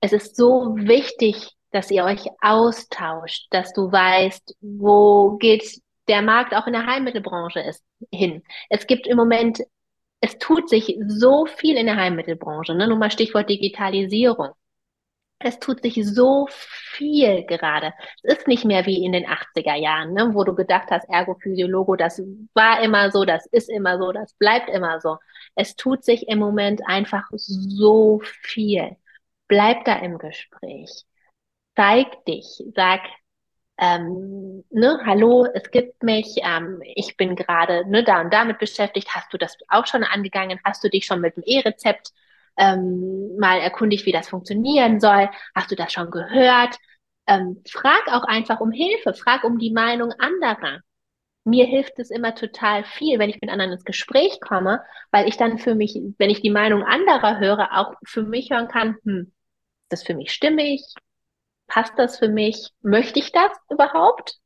Es 0.00 0.12
ist 0.12 0.36
so 0.36 0.76
wichtig, 0.76 1.52
dass 1.70 1.90
ihr 1.90 2.04
euch 2.04 2.26
austauscht, 2.40 3.46
dass 3.50 3.72
du 3.72 3.90
weißt, 3.90 4.56
wo 4.60 5.36
geht 5.38 5.81
der 6.08 6.22
Markt 6.22 6.54
auch 6.54 6.66
in 6.66 6.72
der 6.72 6.86
Heilmittelbranche 6.86 7.60
ist, 7.60 7.84
hin. 8.10 8.42
Es 8.70 8.86
gibt 8.86 9.06
im 9.06 9.16
Moment, 9.16 9.60
es 10.20 10.38
tut 10.38 10.68
sich 10.68 10.98
so 11.06 11.46
viel 11.46 11.76
in 11.76 11.86
der 11.86 11.96
Heilmittelbranche, 11.96 12.74
ne? 12.74 12.88
Nur 12.88 12.98
mal 12.98 13.10
Stichwort 13.10 13.48
Digitalisierung. 13.50 14.50
Es 15.44 15.58
tut 15.58 15.82
sich 15.82 15.98
so 16.06 16.46
viel 16.50 17.44
gerade. 17.46 17.92
Es 18.22 18.38
ist 18.38 18.46
nicht 18.48 18.64
mehr 18.64 18.86
wie 18.86 19.04
in 19.04 19.12
den 19.12 19.26
80er 19.26 19.74
Jahren, 19.74 20.12
ne, 20.12 20.30
wo 20.34 20.44
du 20.44 20.54
gedacht 20.54 20.90
hast, 20.90 21.08
Ergophysiologo, 21.08 21.96
das 21.96 22.22
war 22.54 22.80
immer 22.82 23.10
so, 23.10 23.24
das 23.24 23.46
ist 23.46 23.68
immer 23.68 23.98
so, 23.98 24.12
das 24.12 24.34
bleibt 24.34 24.70
immer 24.70 25.00
so. 25.00 25.18
Es 25.56 25.74
tut 25.76 26.04
sich 26.04 26.28
im 26.28 26.38
Moment 26.38 26.82
einfach 26.86 27.24
so 27.32 28.20
viel. 28.22 28.96
Bleib 29.48 29.84
da 29.84 29.96
im 29.96 30.18
Gespräch. 30.18 31.04
Zeig 31.76 32.24
dich. 32.26 32.62
Sag, 32.74 33.00
ähm, 33.82 34.62
ne, 34.70 35.00
hallo, 35.04 35.44
es 35.54 35.68
gibt 35.72 36.04
mich, 36.04 36.36
ähm, 36.44 36.80
ich 36.94 37.16
bin 37.16 37.34
gerade 37.34 37.84
ne, 37.90 38.04
da 38.04 38.20
und 38.20 38.32
damit 38.32 38.58
beschäftigt. 38.60 39.08
Hast 39.12 39.32
du 39.32 39.38
das 39.38 39.58
auch 39.68 39.86
schon 39.88 40.04
angegangen? 40.04 40.60
Hast 40.64 40.84
du 40.84 40.88
dich 40.88 41.04
schon 41.04 41.20
mit 41.20 41.36
dem 41.36 41.42
E-Rezept 41.44 42.12
ähm, 42.56 43.36
mal 43.38 43.58
erkundigt, 43.58 44.06
wie 44.06 44.12
das 44.12 44.28
funktionieren 44.28 45.00
soll? 45.00 45.28
Hast 45.56 45.72
du 45.72 45.74
das 45.74 45.92
schon 45.92 46.12
gehört? 46.12 46.76
Ähm, 47.26 47.60
frag 47.68 48.06
auch 48.12 48.22
einfach 48.22 48.60
um 48.60 48.70
Hilfe, 48.70 49.14
frag 49.14 49.42
um 49.42 49.58
die 49.58 49.72
Meinung 49.72 50.12
anderer. 50.12 50.80
Mir 51.44 51.66
hilft 51.66 51.98
es 51.98 52.10
immer 52.10 52.36
total 52.36 52.84
viel, 52.84 53.18
wenn 53.18 53.30
ich 53.30 53.40
mit 53.40 53.50
anderen 53.50 53.72
ins 53.72 53.84
Gespräch 53.84 54.40
komme, 54.40 54.80
weil 55.10 55.28
ich 55.28 55.36
dann 55.36 55.58
für 55.58 55.74
mich, 55.74 55.98
wenn 56.18 56.30
ich 56.30 56.40
die 56.40 56.50
Meinung 56.50 56.84
anderer 56.84 57.40
höre, 57.40 57.76
auch 57.76 57.94
für 58.04 58.22
mich 58.22 58.50
hören 58.50 58.68
kann, 58.68 58.96
hm, 59.02 59.22
ist 59.84 59.92
das 59.92 60.02
für 60.04 60.14
mich 60.14 60.32
stimmig? 60.32 60.82
Passt 61.72 61.94
das 61.96 62.18
für 62.18 62.28
mich? 62.28 62.68
Möchte 62.82 63.18
ich 63.18 63.32
das 63.32 63.50
überhaupt? 63.70 64.36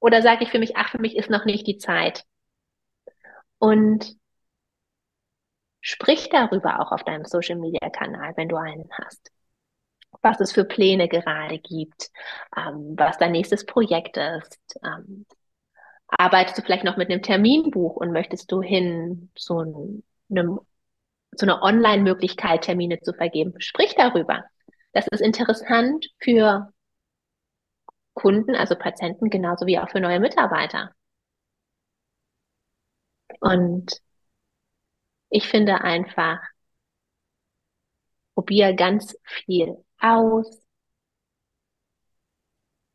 Oder 0.00 0.22
sage 0.22 0.42
ich 0.42 0.50
für 0.50 0.58
mich, 0.58 0.76
ach, 0.76 0.88
für 0.90 1.00
mich 1.00 1.16
ist 1.16 1.30
noch 1.30 1.44
nicht 1.44 1.68
die 1.68 1.78
Zeit? 1.78 2.24
Und 3.58 4.16
sprich 5.80 6.28
darüber 6.30 6.80
auch 6.80 6.90
auf 6.90 7.04
deinem 7.04 7.24
Social 7.26 7.56
Media 7.56 7.90
Kanal, 7.90 8.32
wenn 8.36 8.48
du 8.48 8.56
einen 8.56 8.88
hast 8.90 9.30
was 10.22 10.40
es 10.40 10.52
für 10.52 10.64
Pläne 10.64 11.08
gerade 11.08 11.58
gibt, 11.58 12.10
ähm, 12.56 12.94
was 12.96 13.18
dein 13.18 13.32
nächstes 13.32 13.66
Projekt 13.66 14.16
ist. 14.16 14.58
Ähm, 14.84 15.26
arbeitest 16.08 16.58
du 16.58 16.62
vielleicht 16.62 16.84
noch 16.84 16.96
mit 16.96 17.10
einem 17.10 17.22
Terminbuch 17.22 17.96
und 17.96 18.12
möchtest 18.12 18.50
du 18.50 18.62
hin 18.62 19.30
zu 19.36 20.02
einem 20.30 20.60
zu 21.36 21.44
einer 21.44 21.62
Online-Möglichkeit, 21.62 22.62
Termine 22.62 23.00
zu 23.00 23.12
vergeben. 23.12 23.54
Sprich 23.60 23.94
darüber. 23.94 24.44
Das 24.92 25.06
ist 25.08 25.22
interessant 25.22 26.06
für 26.20 26.70
Kunden, 28.12 28.54
also 28.54 28.74
Patienten, 28.76 29.30
genauso 29.30 29.64
wie 29.64 29.78
auch 29.78 29.88
für 29.88 29.98
neue 30.00 30.20
Mitarbeiter. 30.20 30.90
Und 33.40 34.00
ich 35.30 35.48
finde 35.48 35.80
einfach, 35.82 36.38
probier 38.34 38.72
ganz 38.74 39.14
viel 39.44 39.76
aus. 40.00 40.62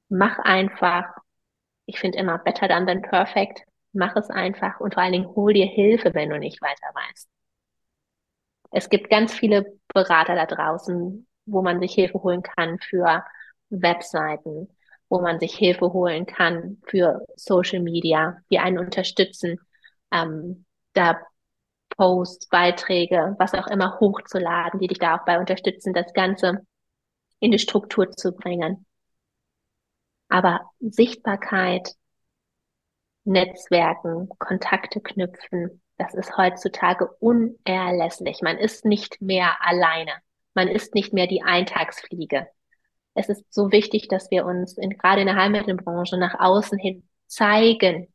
Mach 0.08 0.40
einfach. 0.40 1.04
Ich 1.88 2.00
finde 2.00 2.20
immer 2.20 2.40
better 2.40 2.68
than 2.70 2.88
than 2.88 3.02
perfect. 3.04 3.64
Mach 3.94 4.16
es 4.16 4.30
einfach 4.30 4.80
und 4.82 4.94
vor 4.96 5.04
allen 5.04 5.14
Dingen 5.14 5.36
hol 5.36 5.54
dir 5.54 5.68
Hilfe, 5.68 6.14
wenn 6.16 6.30
du 6.30 6.40
nicht 6.40 6.62
weiter 6.62 6.88
weißt. 6.94 7.30
Es 8.72 8.90
gibt 8.90 9.10
ganz 9.10 9.34
viele 9.34 9.80
Berater 9.94 10.36
da 10.36 10.46
draußen, 10.46 11.26
wo 11.46 11.62
man 11.62 11.80
sich 11.80 11.94
Hilfe 11.94 12.22
holen 12.24 12.44
kann 12.44 12.80
für 12.80 13.24
Webseiten, 13.70 14.70
wo 15.10 15.22
man 15.22 15.40
sich 15.40 15.56
Hilfe 15.56 15.94
holen 15.94 16.26
kann 16.26 16.82
für 16.88 17.26
Social 17.36 17.82
Media, 17.82 18.38
die 18.50 18.60
einen 18.60 18.80
unterstützen, 18.80 19.60
ähm, 20.12 20.66
da 20.94 21.20
Posts, 21.98 22.50
Beiträge, 22.50 23.36
was 23.40 23.54
auch 23.54 23.68
immer 23.68 24.00
hochzuladen, 24.00 24.80
die 24.80 24.88
dich 24.88 25.00
da 25.00 25.18
auch 25.18 25.26
bei 25.26 25.40
unterstützen, 25.40 25.94
das 25.94 26.14
Ganze 26.14 26.66
in 27.40 27.52
die 27.52 27.60
Struktur 27.60 28.12
zu 28.12 28.32
bringen. 28.34 28.86
Aber 30.30 30.62
Sichtbarkeit, 30.80 31.94
Netzwerken, 33.26 34.30
Kontakte 34.40 35.00
knüpfen, 35.02 35.82
das 35.98 36.14
ist 36.16 36.36
heutzutage 36.38 37.08
unerlässlich. 37.20 38.42
Man 38.42 38.58
ist 38.58 38.86
nicht 38.86 39.22
mehr 39.22 39.58
alleine. 39.62 40.14
Man 40.54 40.68
ist 40.68 40.96
nicht 40.96 41.14
mehr 41.14 41.28
die 41.28 41.44
Eintagsfliege. 41.44 42.48
Es 43.16 43.30
ist 43.30 43.46
so 43.54 43.72
wichtig, 43.72 44.08
dass 44.08 44.32
wir 44.32 44.46
uns 44.46 44.78
in, 44.78 44.92
gerade 44.92 45.22
in 45.22 45.28
der 45.28 45.36
Heilmittelbranche 45.36 46.18
nach 46.18 46.40
außen 46.40 46.78
hin 46.78 47.08
zeigen, 47.28 48.08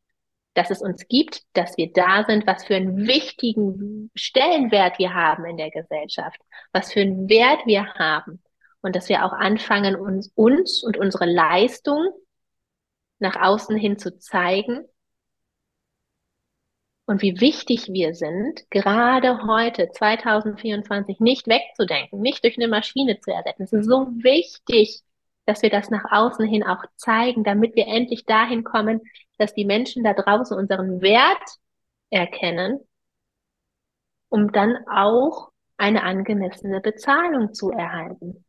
dass 0.53 0.71
es 0.71 0.81
uns 0.81 1.07
gibt, 1.07 1.43
dass 1.53 1.77
wir 1.77 1.91
da 1.93 2.25
sind, 2.25 2.45
was 2.47 2.65
für 2.65 2.75
einen 2.75 3.07
wichtigen 3.07 4.11
Stellenwert 4.15 4.99
wir 4.99 5.13
haben 5.13 5.45
in 5.45 5.57
der 5.57 5.71
Gesellschaft, 5.71 6.39
was 6.73 6.91
für 6.91 7.01
einen 7.01 7.29
Wert 7.29 7.65
wir 7.65 7.93
haben 7.93 8.41
und 8.81 8.95
dass 8.95 9.09
wir 9.09 9.25
auch 9.25 9.33
anfangen, 9.33 9.95
uns, 9.95 10.31
uns 10.35 10.83
und 10.83 10.97
unsere 10.97 11.25
Leistung 11.25 12.09
nach 13.19 13.35
außen 13.35 13.77
hin 13.77 13.97
zu 13.97 14.17
zeigen 14.17 14.85
und 17.09 17.23
wie 17.23 17.41
wichtig 17.41 17.87
wir 17.87 18.13
sind, 18.13 18.69
gerade 18.69 19.41
heute, 19.47 19.89
2024, 19.89 21.19
nicht 21.19 21.47
wegzudenken, 21.47 22.21
nicht 22.21 22.43
durch 22.43 22.55
eine 22.55 22.67
Maschine 22.67 23.19
zu 23.19 23.31
ersetzen. 23.31 23.63
Es 23.63 23.73
ist 23.73 23.87
so 23.87 24.05
wichtig, 24.11 25.01
dass 25.45 25.63
wir 25.63 25.71
das 25.71 25.89
nach 25.89 26.03
außen 26.11 26.45
hin 26.45 26.63
auch 26.63 26.83
zeigen, 26.97 27.43
damit 27.43 27.75
wir 27.75 27.87
endlich 27.87 28.25
dahin 28.25 28.63
kommen, 28.63 29.01
dass 29.39 29.55
die 29.55 29.65
Menschen 29.65 30.03
da 30.03 30.13
draußen 30.13 30.55
unseren 30.55 31.01
Wert 31.01 31.41
erkennen, 32.11 32.79
um 34.29 34.51
dann 34.51 34.77
auch 34.87 35.49
eine 35.77 36.03
angemessene 36.03 36.79
Bezahlung 36.79 37.55
zu 37.55 37.71
erhalten. 37.71 38.45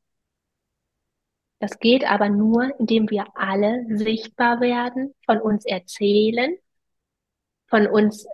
Das 1.60 1.78
geht 1.78 2.04
aber 2.04 2.28
nur, 2.28 2.78
indem 2.78 3.08
wir 3.08 3.24
alle 3.32 3.86
sichtbar 3.88 4.60
werden, 4.60 5.14
von 5.24 5.40
uns 5.40 5.64
erzählen, 5.64 6.58
von 7.66 7.86
uns 7.86 8.26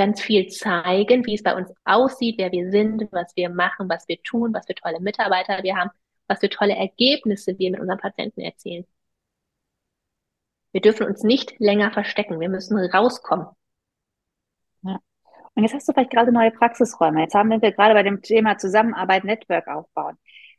ganz 0.00 0.22
viel 0.22 0.48
zeigen, 0.48 1.26
wie 1.26 1.34
es 1.34 1.42
bei 1.42 1.54
uns 1.54 1.70
aussieht, 1.84 2.36
wer 2.38 2.50
wir 2.52 2.70
sind, 2.70 3.06
was 3.12 3.36
wir 3.36 3.50
machen, 3.50 3.90
was 3.90 4.08
wir 4.08 4.22
tun, 4.22 4.54
was 4.54 4.64
für 4.64 4.74
tolle 4.74 4.98
Mitarbeiter 4.98 5.62
wir 5.62 5.76
haben, 5.76 5.90
was 6.26 6.40
für 6.40 6.48
tolle 6.48 6.74
Ergebnisse 6.74 7.58
wir 7.58 7.70
mit 7.70 7.80
unseren 7.80 7.98
Patienten 7.98 8.40
erzielen. 8.40 8.86
Wir 10.72 10.80
dürfen 10.80 11.06
uns 11.06 11.22
nicht 11.22 11.58
länger 11.58 11.90
verstecken. 11.90 12.40
Wir 12.40 12.48
müssen 12.48 12.78
rauskommen. 12.78 13.48
Ja. 14.84 15.00
Und 15.54 15.64
jetzt 15.64 15.74
hast 15.74 15.86
du 15.86 15.92
vielleicht 15.92 16.12
gerade 16.12 16.32
neue 16.32 16.50
Praxisräume. 16.50 17.20
Jetzt 17.20 17.34
haben 17.34 17.50
wir 17.50 17.58
gerade 17.58 17.92
bei 17.92 18.02
dem 18.02 18.22
Thema 18.22 18.56
Zusammenarbeit, 18.56 19.24
Network 19.24 19.68
aufbauen. 19.68 20.16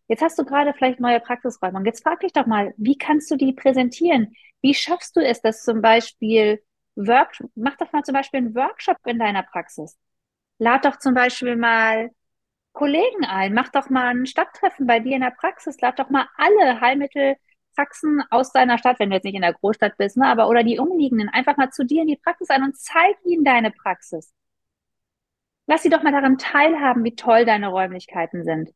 Jetzt 0.07 0.21
hast 0.21 0.37
du 0.37 0.45
gerade 0.45 0.75
vielleicht 0.75 0.99
neue 0.99 1.19
Praxisräume. 1.19 1.79
Und 1.79 1.85
jetzt 1.85 2.03
frag 2.03 2.19
dich 2.19 2.33
doch 2.33 2.45
mal, 2.45 2.75
wie 2.77 2.97
kannst 2.99 3.31
du 3.31 3.37
die 3.37 3.53
präsentieren? 3.53 4.35
Wie 4.61 4.75
schaffst 4.75 5.15
du 5.15 5.21
es, 5.21 5.41
dass 5.41 5.63
zum 5.63 5.81
Beispiel 5.81 6.61
Work, 6.95 7.43
mach 7.55 7.77
doch 7.77 7.91
mal 7.91 8.03
zum 8.03 8.13
Beispiel 8.13 8.39
einen 8.39 8.55
Workshop 8.55 8.97
in 9.05 9.19
deiner 9.19 9.43
Praxis. 9.43 9.97
Lad 10.59 10.85
doch 10.85 10.97
zum 10.97 11.13
Beispiel 11.13 11.55
mal 11.55 12.11
Kollegen 12.73 13.25
ein. 13.25 13.53
Mach 13.53 13.69
doch 13.69 13.89
mal 13.89 14.07
ein 14.15 14.25
Stadttreffen 14.25 14.87
bei 14.87 14.99
dir 14.99 15.15
in 15.15 15.21
der 15.21 15.31
Praxis. 15.31 15.79
Lad 15.81 15.99
doch 15.99 16.09
mal 16.09 16.27
alle 16.37 16.81
Heilmittelpraxen 16.81 18.23
aus 18.29 18.51
deiner 18.51 18.77
Stadt, 18.77 18.99
wenn 18.99 19.09
du 19.09 19.15
jetzt 19.15 19.25
nicht 19.25 19.35
in 19.35 19.41
der 19.41 19.53
Großstadt 19.53 19.97
bist, 19.97 20.17
ne, 20.17 20.27
aber 20.27 20.49
oder 20.49 20.63
die 20.63 20.79
umliegenden, 20.79 21.29
einfach 21.29 21.57
mal 21.57 21.71
zu 21.71 21.85
dir 21.85 22.01
in 22.01 22.07
die 22.07 22.17
Praxis 22.17 22.49
ein 22.49 22.63
und 22.63 22.77
zeig 22.77 23.15
ihnen 23.25 23.43
deine 23.43 23.71
Praxis. 23.71 24.33
Lass 25.67 25.83
sie 25.83 25.89
doch 25.89 26.03
mal 26.03 26.11
daran 26.11 26.37
teilhaben, 26.37 27.03
wie 27.03 27.15
toll 27.15 27.45
deine 27.45 27.69
Räumlichkeiten 27.69 28.43
sind 28.43 28.71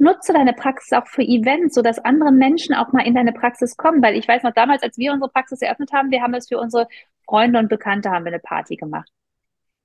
nutze 0.00 0.32
deine 0.32 0.52
Praxis 0.52 0.92
auch 0.92 1.06
für 1.06 1.22
Events, 1.22 1.74
sodass 1.74 1.98
andere 1.98 2.32
Menschen 2.32 2.74
auch 2.74 2.92
mal 2.92 3.06
in 3.06 3.14
deine 3.14 3.32
Praxis 3.32 3.76
kommen. 3.76 4.02
Weil 4.02 4.16
ich 4.16 4.26
weiß 4.26 4.42
noch 4.42 4.54
damals, 4.54 4.82
als 4.82 4.98
wir 4.98 5.12
unsere 5.12 5.30
Praxis 5.30 5.62
eröffnet 5.62 5.92
haben, 5.92 6.10
wir 6.10 6.22
haben 6.22 6.34
es 6.34 6.48
für 6.48 6.58
unsere 6.58 6.88
Freunde 7.26 7.58
und 7.58 7.68
Bekannte 7.68 8.10
haben 8.10 8.24
wir 8.24 8.32
eine 8.32 8.40
Party 8.40 8.76
gemacht. 8.76 9.10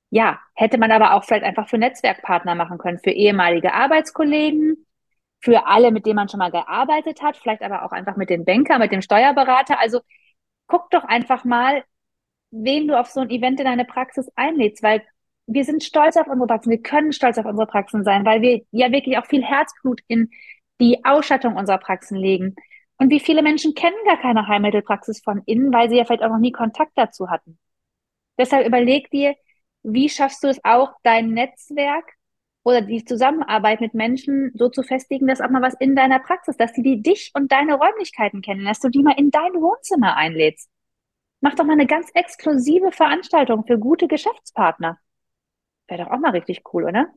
Ja, 0.09 0.39
hätte 0.55 0.77
man 0.77 0.91
aber 0.91 1.13
auch 1.13 1.25
vielleicht 1.25 1.43
einfach 1.43 1.67
für 1.67 1.77
Netzwerkpartner 1.77 2.55
machen 2.55 2.77
können, 2.77 2.99
für 2.99 3.11
ehemalige 3.11 3.73
Arbeitskollegen, 3.73 4.85
für 5.41 5.67
alle, 5.67 5.91
mit 5.91 6.05
denen 6.05 6.15
man 6.15 6.29
schon 6.29 6.39
mal 6.39 6.51
gearbeitet 6.51 7.21
hat, 7.21 7.37
vielleicht 7.37 7.61
aber 7.61 7.83
auch 7.83 7.91
einfach 7.91 8.15
mit 8.15 8.29
dem 8.29 8.45
Banker, 8.45 8.79
mit 8.79 8.91
dem 8.91 9.01
Steuerberater. 9.01 9.79
Also 9.79 10.01
guck 10.67 10.89
doch 10.91 11.03
einfach 11.03 11.43
mal, 11.43 11.83
wen 12.51 12.87
du 12.87 12.97
auf 12.97 13.07
so 13.07 13.19
ein 13.21 13.29
Event 13.29 13.59
in 13.59 13.65
deine 13.65 13.85
Praxis 13.85 14.31
einlädst, 14.35 14.81
weil 14.83 15.03
wir 15.47 15.63
sind 15.63 15.83
stolz 15.83 16.17
auf 16.17 16.27
unsere 16.27 16.47
Praxen, 16.47 16.71
wir 16.71 16.81
können 16.81 17.11
stolz 17.13 17.37
auf 17.37 17.45
unsere 17.45 17.67
Praxen 17.67 18.03
sein, 18.03 18.25
weil 18.25 18.41
wir 18.41 18.61
ja 18.71 18.91
wirklich 18.91 19.17
auch 19.17 19.25
viel 19.25 19.43
Herzblut 19.43 20.01
in 20.07 20.29
die 20.79 21.05
Ausstattung 21.05 21.55
unserer 21.55 21.77
Praxen 21.77 22.17
legen. 22.17 22.55
Und 22.97 23.09
wie 23.09 23.19
viele 23.19 23.41
Menschen 23.41 23.75
kennen 23.75 23.95
gar 24.05 24.19
keine 24.19 24.47
Heilmittelpraxis 24.47 25.21
von 25.21 25.41
innen, 25.45 25.73
weil 25.73 25.89
sie 25.89 25.97
ja 25.97 26.05
vielleicht 26.05 26.23
auch 26.23 26.29
noch 26.29 26.39
nie 26.39 26.51
Kontakt 26.51 26.93
dazu 26.95 27.29
hatten. 27.29 27.59
Deshalb 28.37 28.65
überleg 28.65 29.09
dir, 29.11 29.35
wie 29.83 30.09
schaffst 30.09 30.43
du 30.43 30.47
es 30.47 30.59
auch, 30.63 30.93
dein 31.03 31.29
Netzwerk 31.29 32.05
oder 32.63 32.81
die 32.81 33.05
Zusammenarbeit 33.05 33.81
mit 33.81 33.93
Menschen 33.93 34.51
so 34.55 34.69
zu 34.69 34.81
festigen, 34.81 35.27
dass 35.27 35.41
auch 35.41 35.49
mal 35.49 35.61
was 35.61 35.75
in 35.75 35.95
deiner 35.95 36.19
Praxis, 36.19 36.57
dass 36.57 36.73
die, 36.73 36.81
die 36.81 37.01
dich 37.01 37.31
und 37.35 37.51
deine 37.51 37.75
Räumlichkeiten 37.75 38.41
kennen, 38.41 38.65
dass 38.65 38.79
du 38.79 38.89
die 38.89 39.03
mal 39.03 39.17
in 39.17 39.29
dein 39.29 39.53
Wohnzimmer 39.53 40.17
einlädst. 40.17 40.69
Mach 41.41 41.53
doch 41.53 41.65
mal 41.65 41.73
eine 41.73 41.85
ganz 41.85 42.09
exklusive 42.15 42.91
Veranstaltung 42.91 43.65
für 43.67 43.77
gute 43.77 44.07
Geschäftspartner. 44.07 44.97
Wäre 45.87 46.03
doch 46.03 46.11
auch 46.11 46.19
mal 46.19 46.31
richtig 46.31 46.63
cool, 46.73 46.85
oder? 46.85 47.07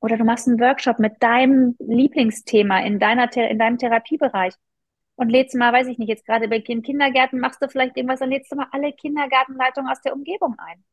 Oder 0.00 0.16
du 0.16 0.24
machst 0.24 0.46
einen 0.46 0.60
Workshop 0.60 0.98
mit 0.98 1.22
deinem 1.22 1.76
Lieblingsthema 1.80 2.80
in 2.80 2.98
deiner, 2.98 3.34
in 3.36 3.58
deinem 3.58 3.78
Therapiebereich 3.78 4.54
und 5.16 5.30
lädst 5.30 5.56
mal, 5.56 5.72
weiß 5.72 5.88
ich 5.88 5.98
nicht, 5.98 6.08
jetzt 6.08 6.24
gerade 6.24 6.48
bei 6.48 6.60
den 6.60 6.82
Kindergärten 6.82 7.40
machst 7.40 7.60
du 7.60 7.68
vielleicht 7.68 7.96
irgendwas, 7.96 8.20
dann 8.20 8.30
lädst 8.30 8.52
du 8.52 8.56
mal 8.56 8.68
alle 8.70 8.92
Kindergartenleitungen 8.92 9.90
aus 9.90 10.00
der 10.00 10.14
Umgebung 10.14 10.56
ein. 10.58 10.84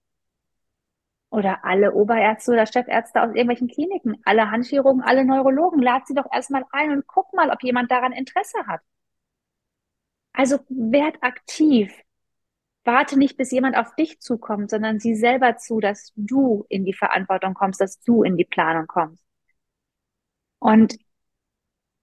Oder 1.30 1.64
alle 1.66 1.94
Oberärzte 1.94 2.52
oder 2.54 2.66
Chefärzte 2.66 3.22
aus 3.22 3.30
irgendwelchen 3.30 3.68
Kliniken, 3.68 4.22
alle 4.26 4.50
Handchirurgen, 4.50 5.02
alle 5.04 5.26
Neurologen, 5.26 5.82
lad 5.82 6.08
sie 6.08 6.16
doch 6.16 6.32
erstmal 6.32 6.66
ein 6.72 6.92
und 6.92 7.08
guck 7.08 7.34
mal, 7.34 7.52
ob 7.52 7.62
jemand 7.62 7.92
daran 7.92 8.14
Interesse 8.14 8.66
hat. 8.68 8.82
Also 10.34 10.60
werd 10.70 11.22
aktiv. 11.22 11.92
Warte 12.86 13.18
nicht, 13.18 13.38
bis 13.38 13.52
jemand 13.52 13.78
auf 13.78 13.96
dich 13.96 14.20
zukommt, 14.20 14.70
sondern 14.70 15.00
sieh 15.00 15.16
selber 15.16 15.58
zu, 15.58 15.80
dass 15.80 16.14
du 16.16 16.66
in 16.70 16.86
die 16.86 16.94
Verantwortung 16.94 17.54
kommst, 17.54 17.82
dass 17.82 18.00
du 18.02 18.24
in 18.24 18.38
die 18.38 18.46
Planung 18.46 18.88
kommst. 18.88 19.24
Und 20.60 20.98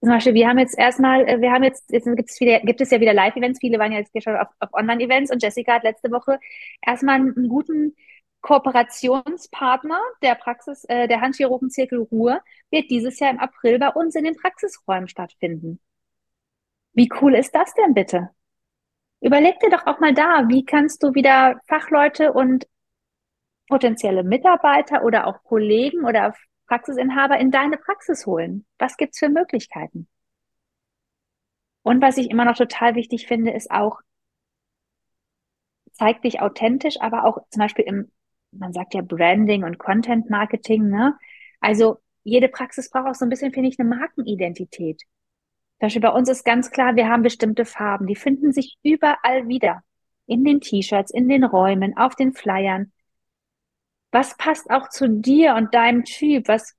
zum 0.01 0.09
Beispiel, 0.09 0.33
wir 0.33 0.49
haben 0.49 0.59
jetzt 0.59 0.77
erstmal, 0.77 1.27
äh, 1.27 1.39
wir 1.39 1.51
haben 1.51 1.63
jetzt, 1.63 1.89
jetzt 1.91 2.05
gibt 2.05 2.29
es, 2.29 2.39
wieder, 2.41 2.59
gibt 2.59 2.81
es 2.81 2.91
ja 2.91 2.99
wieder 2.99 3.13
Live-Events, 3.13 3.59
viele 3.61 3.79
waren 3.79 3.93
ja 3.93 3.99
jetzt 3.99 4.11
schon 4.21 4.35
auf, 4.35 4.49
auf 4.59 4.73
Online-Events 4.73 5.31
und 5.31 5.41
Jessica 5.41 5.75
hat 5.75 5.83
letzte 5.83 6.11
Woche 6.11 6.39
erstmal 6.81 7.15
einen 7.15 7.47
guten 7.47 7.95
Kooperationspartner 8.41 10.01
der 10.21 10.35
Praxis, 10.35 10.83
äh, 10.89 11.07
der 11.07 11.21
Handchirurgenzirkel 11.21 11.99
Ruhr, 11.99 12.41
wird 12.69 12.91
dieses 12.91 13.19
Jahr 13.19 13.31
im 13.31 13.39
April 13.39 13.79
bei 13.79 13.89
uns 13.89 14.15
in 14.15 14.25
den 14.25 14.35
Praxisräumen 14.35 15.07
stattfinden. 15.07 15.79
Wie 16.93 17.09
cool 17.21 17.35
ist 17.35 17.55
das 17.55 17.73
denn 17.75 17.93
bitte? 17.93 18.31
Überleg 19.23 19.57
dir 19.61 19.69
doch 19.69 19.87
auch 19.87 20.01
mal 20.01 20.13
da, 20.13 20.49
wie 20.49 20.65
kannst 20.65 21.01
du 21.01 21.15
wieder 21.15 21.57
Fachleute 21.69 22.33
und 22.33 22.67
potenzielle 23.69 24.21
Mitarbeiter 24.21 25.05
oder 25.05 25.27
auch 25.27 25.43
Kollegen 25.43 26.03
oder 26.03 26.35
Praxisinhaber 26.67 27.37
in 27.39 27.49
deine 27.49 27.77
Praxis 27.77 28.25
holen? 28.25 28.65
Was 28.77 28.97
gibt's 28.97 29.19
für 29.19 29.29
Möglichkeiten? 29.29 30.09
Und 31.83 32.01
was 32.01 32.17
ich 32.17 32.29
immer 32.29 32.43
noch 32.43 32.57
total 32.57 32.95
wichtig 32.95 33.25
finde, 33.25 33.51
ist 33.51 33.71
auch, 33.71 34.01
zeig 35.93 36.21
dich 36.21 36.41
authentisch, 36.41 36.99
aber 36.99 37.23
auch 37.23 37.37
zum 37.49 37.61
Beispiel 37.61 37.85
im, 37.85 38.11
man 38.51 38.73
sagt 38.73 38.93
ja 38.93 39.01
Branding 39.01 39.63
und 39.63 39.77
Content 39.77 40.29
Marketing, 40.29 40.89
ne? 40.89 41.17
Also 41.61 42.01
jede 42.25 42.49
Praxis 42.49 42.89
braucht 42.89 43.07
auch 43.07 43.15
so 43.15 43.25
ein 43.25 43.29
bisschen, 43.29 43.53
finde 43.53 43.69
ich, 43.69 43.79
eine 43.79 43.87
Markenidentität. 43.87 45.01
Beispiel 45.87 46.01
bei 46.01 46.09
uns 46.09 46.29
ist 46.29 46.43
ganz 46.45 46.71
klar, 46.71 46.95
wir 46.95 47.07
haben 47.07 47.23
bestimmte 47.23 47.65
Farben, 47.65 48.07
die 48.07 48.15
finden 48.15 48.51
sich 48.51 48.77
überall 48.83 49.47
wieder. 49.47 49.81
In 50.25 50.43
den 50.43 50.61
T-Shirts, 50.61 51.11
in 51.11 51.27
den 51.27 51.43
Räumen, 51.43 51.97
auf 51.97 52.15
den 52.15 52.33
Flyern 52.33 52.91
was 54.13 54.37
passt 54.37 54.69
auch 54.69 54.89
zu 54.89 55.09
dir 55.09 55.55
und 55.55 55.73
deinem 55.73 56.03
Typ? 56.05 56.47
Was 56.47 56.75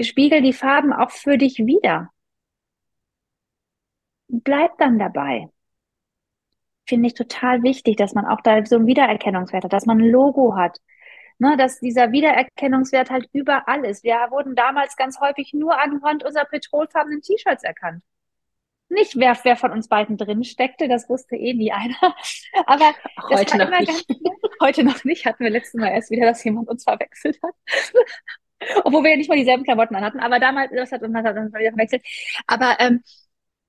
spiegel 0.00 0.42
die 0.42 0.52
Farben 0.52 0.92
auch 0.92 1.10
für 1.10 1.38
dich 1.38 1.58
wieder? 1.58 2.10
Bleib 4.28 4.76
dann 4.78 4.98
dabei. 4.98 5.48
Finde 6.86 7.06
ich 7.06 7.14
total 7.14 7.62
wichtig, 7.62 7.96
dass 7.96 8.14
man 8.14 8.26
auch 8.26 8.42
da 8.42 8.64
so 8.66 8.76
einen 8.76 8.86
Wiedererkennungswert 8.86 9.64
hat, 9.64 9.72
dass 9.72 9.86
man 9.86 9.98
ein 9.98 10.10
Logo 10.10 10.54
hat, 10.56 10.78
ne, 11.38 11.56
dass 11.56 11.80
dieser 11.80 12.12
Wiedererkennungswert 12.12 13.10
halt 13.10 13.30
überall 13.32 13.84
ist. 13.86 14.04
Wir 14.04 14.16
wurden 14.30 14.54
damals 14.54 14.94
ganz 14.96 15.18
häufig 15.20 15.54
nur 15.54 15.80
anhand 15.80 16.22
unserer 16.22 16.44
petrolfarbenen 16.44 17.22
T-Shirts 17.22 17.64
erkannt. 17.64 18.02
Nicht, 18.88 19.16
wer, 19.16 19.36
wer 19.42 19.56
von 19.56 19.72
uns 19.72 19.88
beiden 19.88 20.16
drin 20.16 20.44
steckte, 20.44 20.88
das 20.88 21.08
wusste 21.08 21.36
eh 21.36 21.54
nie 21.54 21.72
einer. 21.72 21.96
Aber 22.66 22.94
heute 23.30 23.58
noch 23.58 23.70
nicht. 23.70 24.08
Ganz, 24.08 24.22
heute 24.60 24.84
noch 24.84 25.04
nicht. 25.04 25.26
Hatten 25.26 25.44
wir 25.44 25.50
letztes 25.50 25.80
Mal 25.80 25.88
erst 25.88 26.10
wieder, 26.10 26.26
dass 26.26 26.44
jemand 26.44 26.68
uns 26.68 26.84
verwechselt 26.84 27.38
hat. 27.42 27.54
Obwohl 28.84 29.02
wir 29.02 29.10
ja 29.10 29.16
nicht 29.16 29.28
mal 29.28 29.36
dieselben 29.36 29.64
Klamotten 29.64 29.96
anhatten. 29.96 30.20
Aber 30.20 30.38
damals, 30.38 30.70
das 30.74 30.92
hat 30.92 31.02
uns, 31.02 31.14
hat 31.14 31.36
uns 31.36 31.52
wieder 31.54 31.70
verwechselt. 31.70 32.02
Aber 32.46 32.76
ähm, 32.78 33.02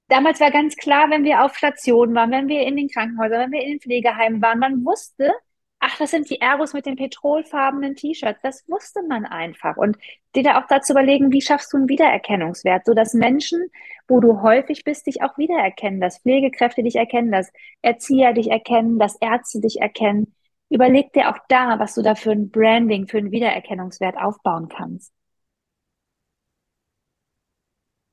damals 0.08 0.40
war 0.40 0.52
ganz 0.52 0.76
klar, 0.76 1.10
wenn 1.10 1.24
wir 1.24 1.44
auf 1.44 1.56
Stationen 1.56 2.14
waren, 2.16 2.32
wenn 2.32 2.48
wir 2.48 2.62
in 2.62 2.76
den 2.76 2.90
Krankenhäusern, 2.90 3.42
wenn 3.42 3.52
wir 3.52 3.64
in 3.64 3.72
den 3.72 3.82
Pflegeheimen 3.82 4.42
waren, 4.42 4.60
man 4.60 4.86
wusste, 4.86 5.34
ach, 5.80 5.98
das 5.98 6.12
sind 6.12 6.30
die 6.30 6.42
Ergos 6.42 6.74
mit 6.74 6.86
den 6.86 6.96
petrolfarbenen 6.96 7.96
T-Shirts. 7.96 8.42
Das 8.42 8.68
wusste 8.68 9.02
man 9.04 9.26
einfach. 9.26 9.78
Und 9.78 9.98
dir 10.36 10.44
da 10.44 10.60
auch 10.60 10.68
dazu 10.68 10.94
überlegen, 10.94 11.32
wie 11.32 11.42
schaffst 11.42 11.72
du 11.74 11.78
einen 11.78 11.90
Wiedererkennungswert, 11.90 12.86
so 12.86 12.94
dass 12.94 13.14
Menschen, 13.14 13.70
wo 14.08 14.20
du 14.20 14.42
häufig 14.42 14.84
bist, 14.84 15.08
dich 15.08 15.22
auch 15.22 15.38
wiedererkennen, 15.38 16.02
dass 16.02 16.20
Pflegekräfte 16.20 16.84
dich 16.84 16.96
erkennen, 16.96 17.32
dass 17.32 17.52
Erzieher 17.82 18.34
dich 18.34 18.50
erkennen, 18.50 19.00
dass 19.00 19.16
Ärzte 19.22 19.62
dich 19.62 19.82
erkennen. 19.82 20.34
Überleg 20.70 21.14
dir 21.14 21.30
auch 21.30 21.38
da, 21.50 21.80
was 21.80 21.94
du 21.96 22.02
da 22.02 22.16
für 22.16 22.32
ein 22.32 22.50
Branding, 22.50 23.08
für 23.08 23.20
einen 23.20 23.32
Wiedererkennungswert 23.32 24.18
aufbauen 24.18 24.70
kannst. 24.70 25.14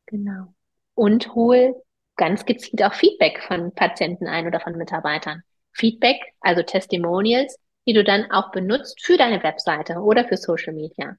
Genau. 0.07 0.55
Und 0.95 1.35
hol 1.35 1.75
ganz 2.17 2.45
gezielt 2.45 2.83
auch 2.83 2.93
Feedback 2.95 3.43
von 3.43 3.75
Patienten 3.75 4.27
ein 4.27 4.47
oder 4.47 4.61
von 4.61 4.77
Mitarbeitern. 4.77 5.43
Feedback, 5.73 6.21
also 6.41 6.63
Testimonials, 6.63 7.59
die 7.87 7.93
du 7.93 8.05
dann 8.05 8.31
auch 8.31 8.51
benutzt 8.51 9.05
für 9.05 9.17
deine 9.17 9.43
Webseite 9.43 9.95
oder 10.01 10.27
für 10.27 10.37
Social 10.37 10.73
Media. 10.73 11.17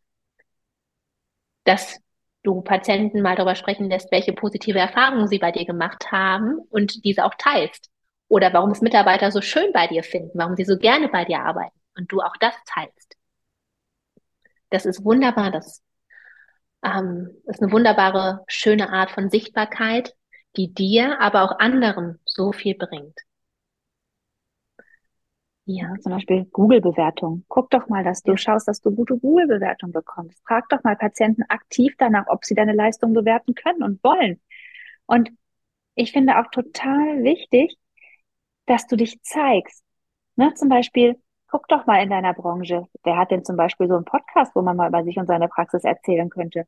Dass 1.65 1.99
du 2.43 2.61
Patienten 2.61 3.21
mal 3.21 3.35
darüber 3.35 3.55
sprechen 3.55 3.89
lässt, 3.89 4.11
welche 4.11 4.33
positive 4.33 4.79
Erfahrungen 4.79 5.27
sie 5.27 5.39
bei 5.39 5.51
dir 5.51 5.65
gemacht 5.65 6.11
haben 6.11 6.59
und 6.69 7.03
diese 7.05 7.25
auch 7.25 7.35
teilst. 7.37 7.89
Oder 8.27 8.53
warum 8.53 8.71
es 8.71 8.81
Mitarbeiter 8.81 9.31
so 9.31 9.41
schön 9.41 9.71
bei 9.73 9.87
dir 9.87 10.03
finden, 10.03 10.37
warum 10.37 10.55
sie 10.55 10.65
so 10.65 10.77
gerne 10.77 11.07
bei 11.09 11.25
dir 11.25 11.39
arbeiten 11.39 11.79
und 11.95 12.11
du 12.11 12.21
auch 12.21 12.35
das 12.39 12.55
teilst. 12.65 13.15
Das 14.69 14.85
ist 14.85 15.03
wunderbar, 15.05 15.51
das 15.51 15.83
ähm, 16.83 17.29
ist 17.45 17.61
eine 17.61 17.71
wunderbare, 17.71 18.43
schöne 18.47 18.89
Art 18.89 19.11
von 19.11 19.29
Sichtbarkeit, 19.29 20.15
die 20.57 20.73
dir, 20.73 21.19
aber 21.21 21.43
auch 21.43 21.59
anderen 21.59 22.19
so 22.25 22.51
viel 22.51 22.75
bringt. 22.75 23.17
Ja, 25.65 25.93
zum 26.01 26.11
Beispiel 26.11 26.45
Google-Bewertung. 26.51 27.45
Guck 27.47 27.69
doch 27.69 27.87
mal, 27.87 28.03
dass 28.03 28.21
du 28.21 28.35
schaust, 28.35 28.67
dass 28.67 28.81
du 28.81 28.91
gute 28.91 29.17
Google-Bewertung 29.17 29.93
bekommst. 29.93 30.41
Frag 30.45 30.67
doch 30.69 30.83
mal 30.83 30.97
Patienten 30.97 31.43
aktiv 31.47 31.95
danach, 31.97 32.27
ob 32.27 32.43
sie 32.43 32.53
deine 32.53 32.73
Leistung 32.73 33.13
bewerten 33.13 33.55
können 33.55 33.81
und 33.81 34.03
wollen. 34.03 34.41
Und 35.05 35.31
ich 35.95 36.11
finde 36.11 36.39
auch 36.39 36.49
total 36.51 37.23
wichtig, 37.23 37.77
dass 38.65 38.87
du 38.87 38.97
dich 38.97 39.21
zeigst. 39.21 39.83
Ne, 40.35 40.53
zum 40.55 40.67
Beispiel, 40.67 41.15
guck 41.49 41.67
doch 41.69 41.85
mal 41.85 42.03
in 42.03 42.09
deiner 42.09 42.33
Branche. 42.33 42.87
Wer 43.03 43.17
hat 43.17 43.31
denn 43.31 43.45
zum 43.45 43.55
Beispiel 43.55 43.87
so 43.87 43.95
einen 43.95 44.05
Podcast, 44.05 44.55
wo 44.55 44.61
man 44.61 44.75
mal 44.75 44.89
über 44.89 45.03
sich 45.03 45.17
und 45.17 45.27
seine 45.27 45.47
Praxis 45.47 45.83
erzählen 45.85 46.29
könnte? 46.29 46.65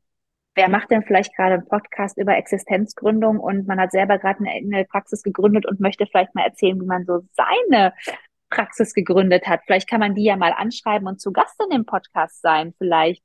Wer 0.54 0.70
macht 0.70 0.92
denn 0.92 1.04
vielleicht 1.04 1.36
gerade 1.36 1.56
einen 1.56 1.68
Podcast 1.68 2.18
über 2.18 2.38
Existenzgründung 2.38 3.40
und 3.40 3.68
man 3.68 3.80
hat 3.80 3.92
selber 3.92 4.20
gerade 4.20 4.40
eine, 4.40 4.52
eine 4.52 4.86
Praxis 4.86 5.22
gegründet 5.22 5.66
und 5.66 5.82
möchte 5.82 6.06
vielleicht 6.06 6.34
mal 6.34 6.46
erzählen, 6.46 6.80
wie 6.80 6.86
man 6.86 7.06
so 7.06 7.22
seine 7.34 7.94
Praxis 8.56 8.94
gegründet 8.94 9.48
hat. 9.48 9.62
Vielleicht 9.66 9.90
kann 9.90 10.00
man 10.00 10.16
die 10.16 10.24
ja 10.24 10.38
mal 10.38 10.54
anschreiben 10.54 11.08
und 11.08 11.20
zu 11.20 11.32
Gast 11.32 11.62
in 11.64 11.70
dem 11.70 11.86
Podcast 11.86 12.42
sein. 12.42 12.74
Vielleicht 12.78 13.24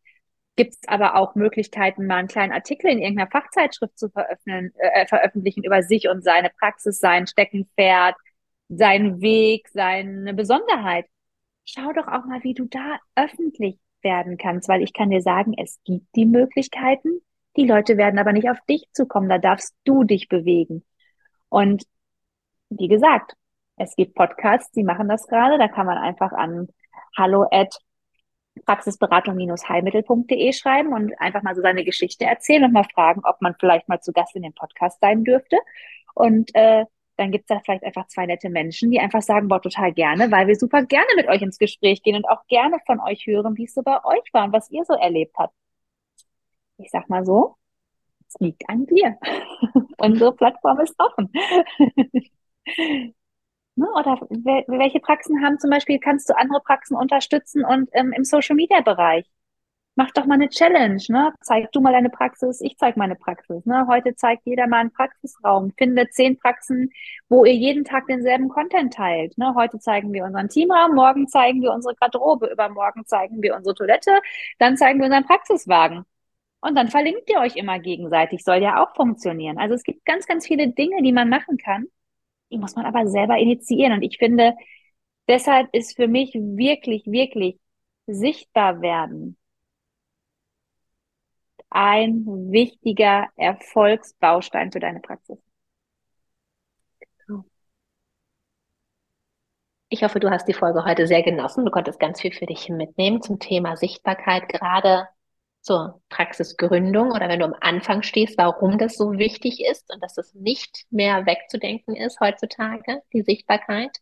gibt 0.56 0.74
es 0.74 0.80
aber 0.88 1.14
auch 1.14 1.34
Möglichkeiten, 1.36 2.06
mal 2.06 2.16
einen 2.16 2.28
kleinen 2.28 2.52
Artikel 2.52 2.90
in 2.90 2.98
irgendeiner 2.98 3.30
Fachzeitschrift 3.30 3.98
zu 3.98 4.10
veröffentlichen, 4.10 4.72
äh, 4.78 5.06
veröffentlichen 5.06 5.64
über 5.64 5.82
sich 5.82 6.08
und 6.08 6.22
seine 6.22 6.50
Praxis, 6.50 6.98
sein 6.98 7.26
Steckenpferd, 7.26 8.16
seinen 8.68 9.20
Weg, 9.20 9.68
seine 9.68 10.34
Besonderheit. 10.34 11.06
Schau 11.64 11.92
doch 11.92 12.08
auch 12.08 12.24
mal, 12.26 12.42
wie 12.42 12.54
du 12.54 12.66
da 12.66 12.98
öffentlich 13.14 13.78
werden 14.02 14.38
kannst, 14.38 14.68
weil 14.68 14.82
ich 14.82 14.92
kann 14.92 15.10
dir 15.10 15.22
sagen, 15.22 15.54
es 15.56 15.78
gibt 15.84 16.06
die 16.16 16.26
Möglichkeiten. 16.26 17.20
Die 17.56 17.66
Leute 17.66 17.96
werden 17.96 18.18
aber 18.18 18.32
nicht 18.32 18.50
auf 18.50 18.58
dich 18.68 18.86
zukommen, 18.92 19.28
da 19.28 19.38
darfst 19.38 19.74
du 19.84 20.04
dich 20.04 20.28
bewegen. 20.28 20.84
Und 21.48 21.84
wie 22.70 22.88
gesagt, 22.88 23.34
es 23.80 23.96
gibt 23.96 24.14
Podcasts, 24.14 24.70
die 24.72 24.84
machen 24.84 25.08
das 25.08 25.26
gerade. 25.26 25.56
Da 25.56 25.66
kann 25.66 25.86
man 25.86 25.96
einfach 25.96 26.32
an 26.32 26.68
hallo 27.16 27.46
at 27.50 27.78
praxisberatung-heilmittel.de 28.66 30.52
schreiben 30.52 30.92
und 30.92 31.18
einfach 31.18 31.42
mal 31.42 31.54
so 31.54 31.62
seine 31.62 31.84
Geschichte 31.84 32.26
erzählen 32.26 32.64
und 32.64 32.72
mal 32.72 32.84
fragen, 32.84 33.22
ob 33.24 33.40
man 33.40 33.54
vielleicht 33.58 33.88
mal 33.88 34.00
zu 34.00 34.12
Gast 34.12 34.36
in 34.36 34.42
dem 34.42 34.52
Podcast 34.52 35.00
sein 35.00 35.24
dürfte. 35.24 35.56
Und 36.14 36.54
äh, 36.54 36.84
dann 37.16 37.32
gibt 37.32 37.44
es 37.44 37.56
da 37.56 37.60
vielleicht 37.64 37.84
einfach 37.84 38.06
zwei 38.08 38.26
nette 38.26 38.50
Menschen, 38.50 38.90
die 38.90 39.00
einfach 39.00 39.22
sagen, 39.22 39.48
boah, 39.48 39.62
total 39.62 39.92
gerne, 39.92 40.30
weil 40.30 40.46
wir 40.46 40.56
super 40.56 40.84
gerne 40.84 41.08
mit 41.16 41.28
euch 41.28 41.40
ins 41.40 41.58
Gespräch 41.58 42.02
gehen 42.02 42.16
und 42.16 42.28
auch 42.28 42.46
gerne 42.48 42.78
von 42.84 43.00
euch 43.00 43.26
hören, 43.26 43.56
wie 43.56 43.64
es 43.64 43.72
so 43.72 43.82
bei 43.82 44.04
euch 44.04 44.28
war 44.32 44.44
und 44.44 44.52
was 44.52 44.70
ihr 44.70 44.84
so 44.84 44.92
erlebt 44.92 45.36
habt. 45.38 45.54
Ich 46.76 46.90
sag 46.90 47.08
mal 47.08 47.24
so, 47.24 47.56
es 48.28 48.34
liegt 48.40 48.68
an 48.68 48.84
dir. 48.86 49.18
Unsere 49.98 50.34
Plattform 50.34 50.80
ist 50.80 50.94
offen. 50.98 51.30
Ne? 53.76 53.86
Oder 53.94 54.18
welche 54.66 55.00
Praxen 55.00 55.42
haben 55.44 55.58
zum 55.58 55.70
Beispiel, 55.70 55.98
kannst 55.98 56.28
du 56.28 56.36
andere 56.36 56.60
Praxen 56.60 56.96
unterstützen 56.96 57.64
und 57.64 57.88
ähm, 57.92 58.12
im 58.12 58.24
Social 58.24 58.56
Media 58.56 58.80
Bereich? 58.80 59.26
Mach 59.96 60.10
doch 60.12 60.24
mal 60.24 60.34
eine 60.34 60.48
Challenge, 60.48 61.02
ne? 61.08 61.34
Zeig 61.42 61.72
du 61.72 61.80
mal 61.80 61.92
deine 61.92 62.10
Praxis, 62.10 62.60
ich 62.60 62.76
zeig 62.78 62.96
meine 62.96 63.16
Praxis. 63.16 63.66
Ne? 63.66 63.86
Heute 63.88 64.14
zeigt 64.14 64.46
jeder 64.46 64.66
mal 64.66 64.78
einen 64.78 64.92
Praxisraum. 64.92 65.72
Finde 65.76 66.08
zehn 66.08 66.38
Praxen, 66.38 66.90
wo 67.28 67.44
ihr 67.44 67.54
jeden 67.54 67.84
Tag 67.84 68.06
denselben 68.06 68.48
Content 68.48 68.94
teilt. 68.94 69.36
Ne? 69.36 69.54
Heute 69.54 69.78
zeigen 69.78 70.12
wir 70.12 70.24
unseren 70.24 70.48
Teamraum, 70.48 70.94
morgen 70.94 71.28
zeigen 71.28 71.60
wir 71.60 71.72
unsere 71.72 71.94
Garderobe, 71.96 72.46
übermorgen 72.50 73.04
zeigen 73.04 73.42
wir 73.42 73.54
unsere 73.56 73.74
Toilette, 73.74 74.20
dann 74.58 74.76
zeigen 74.76 75.00
wir 75.00 75.06
unseren 75.06 75.26
Praxiswagen. 75.26 76.04
Und 76.60 76.76
dann 76.76 76.88
verlinkt 76.88 77.28
ihr 77.28 77.40
euch 77.40 77.56
immer 77.56 77.78
gegenseitig, 77.78 78.44
soll 78.44 78.62
ja 78.62 78.82
auch 78.82 78.94
funktionieren. 78.94 79.58
Also 79.58 79.74
es 79.74 79.82
gibt 79.82 80.04
ganz, 80.04 80.26
ganz 80.26 80.46
viele 80.46 80.68
Dinge, 80.68 81.02
die 81.02 81.12
man 81.12 81.28
machen 81.28 81.56
kann, 81.58 81.88
die 82.50 82.58
muss 82.58 82.76
man 82.76 82.86
aber 82.86 83.06
selber 83.08 83.38
initiieren. 83.38 83.92
Und 83.92 84.02
ich 84.02 84.18
finde, 84.18 84.54
deshalb 85.28 85.68
ist 85.74 85.96
für 85.96 86.08
mich 86.08 86.34
wirklich, 86.34 87.06
wirklich 87.06 87.58
sichtbar 88.06 88.80
werden 88.82 89.36
ein 91.70 92.26
wichtiger 92.50 93.28
Erfolgsbaustein 93.36 94.72
für 94.72 94.80
deine 94.80 95.00
Praxis. 95.00 95.38
Ich 99.88 100.02
hoffe, 100.04 100.20
du 100.20 100.30
hast 100.30 100.46
die 100.46 100.52
Folge 100.52 100.84
heute 100.84 101.06
sehr 101.06 101.22
genossen. 101.22 101.64
Du 101.64 101.70
konntest 101.70 101.98
ganz 101.98 102.20
viel 102.20 102.32
für 102.32 102.46
dich 102.46 102.68
mitnehmen 102.68 103.22
zum 103.22 103.38
Thema 103.40 103.76
Sichtbarkeit, 103.76 104.48
gerade 104.48 105.08
zur 105.60 106.00
Praxisgründung 106.08 107.12
oder 107.12 107.28
wenn 107.28 107.40
du 107.40 107.44
am 107.44 107.56
Anfang 107.60 108.02
stehst, 108.02 108.38
warum 108.38 108.78
das 108.78 108.96
so 108.96 109.12
wichtig 109.12 109.62
ist 109.64 109.92
und 109.92 110.02
dass 110.02 110.16
es 110.16 110.34
nicht 110.34 110.86
mehr 110.90 111.26
wegzudenken 111.26 111.96
ist 111.96 112.20
heutzutage, 112.20 113.02
die 113.12 113.22
Sichtbarkeit. 113.22 113.98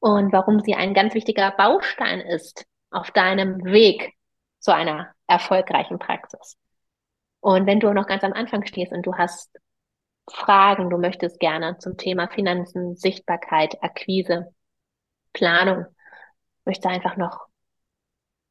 Und 0.00 0.32
warum 0.32 0.60
sie 0.60 0.74
ein 0.74 0.92
ganz 0.92 1.14
wichtiger 1.14 1.50
Baustein 1.52 2.20
ist 2.20 2.66
auf 2.90 3.10
deinem 3.10 3.64
Weg 3.64 4.12
zu 4.58 4.74
einer 4.74 5.14
erfolgreichen 5.26 5.98
Praxis. 5.98 6.58
Und 7.40 7.66
wenn 7.66 7.80
du 7.80 7.92
noch 7.92 8.06
ganz 8.06 8.22
am 8.22 8.32
Anfang 8.34 8.66
stehst 8.66 8.92
und 8.92 9.04
du 9.06 9.14
hast 9.14 9.50
Fragen, 10.30 10.90
du 10.90 10.98
möchtest 10.98 11.40
gerne 11.40 11.78
zum 11.78 11.96
Thema 11.96 12.28
Finanzen, 12.28 12.96
Sichtbarkeit, 12.96 13.82
Akquise, 13.82 14.54
Planung, 15.32 15.86
möchtest 16.64 16.86
einfach 16.86 17.16
noch 17.16 17.46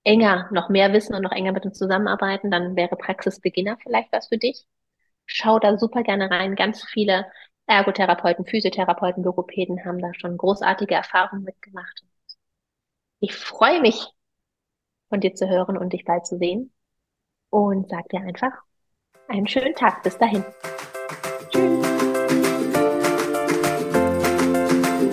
enger, 0.03 0.49
noch 0.51 0.69
mehr 0.69 0.93
wissen 0.93 1.15
und 1.15 1.21
noch 1.21 1.31
enger 1.31 1.51
mit 1.51 1.65
uns 1.65 1.77
zusammenarbeiten, 1.77 2.51
dann 2.51 2.75
wäre 2.75 2.95
Praxisbeginner 2.95 3.77
vielleicht 3.81 4.11
was 4.11 4.27
für 4.27 4.37
dich. 4.37 4.65
Schau 5.25 5.59
da 5.59 5.77
super 5.77 6.03
gerne 6.03 6.29
rein. 6.29 6.55
Ganz 6.55 6.83
viele 6.83 7.25
Ergotherapeuten, 7.65 8.45
Physiotherapeuten, 8.45 9.23
Logopäden 9.23 9.85
haben 9.85 9.99
da 9.99 10.13
schon 10.13 10.37
großartige 10.37 10.95
Erfahrungen 10.95 11.43
mitgemacht. 11.43 12.03
Ich 13.19 13.33
freue 13.33 13.79
mich, 13.79 14.05
von 15.09 15.21
dir 15.21 15.33
zu 15.35 15.47
hören 15.47 15.77
und 15.77 15.93
dich 15.93 16.05
bald 16.05 16.25
zu 16.25 16.37
sehen. 16.37 16.73
Und 17.49 17.87
sag 17.89 18.09
dir 18.09 18.19
einfach 18.21 18.51
einen 19.27 19.47
schönen 19.47 19.75
Tag. 19.75 20.03
Bis 20.03 20.17
dahin. 20.17 20.43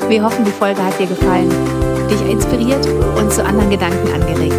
Wir 0.09 0.25
hoffen, 0.25 0.45
die 0.45 0.51
Folge 0.51 0.83
hat 0.83 0.99
dir 0.99 1.07
gefallen, 1.07 1.49
dich 2.11 2.29
inspiriert 2.29 2.87
und 3.17 3.33
zu 3.33 3.45
anderen 3.45 3.71
Gedanken 3.71 4.13
angeregt. 4.13 4.57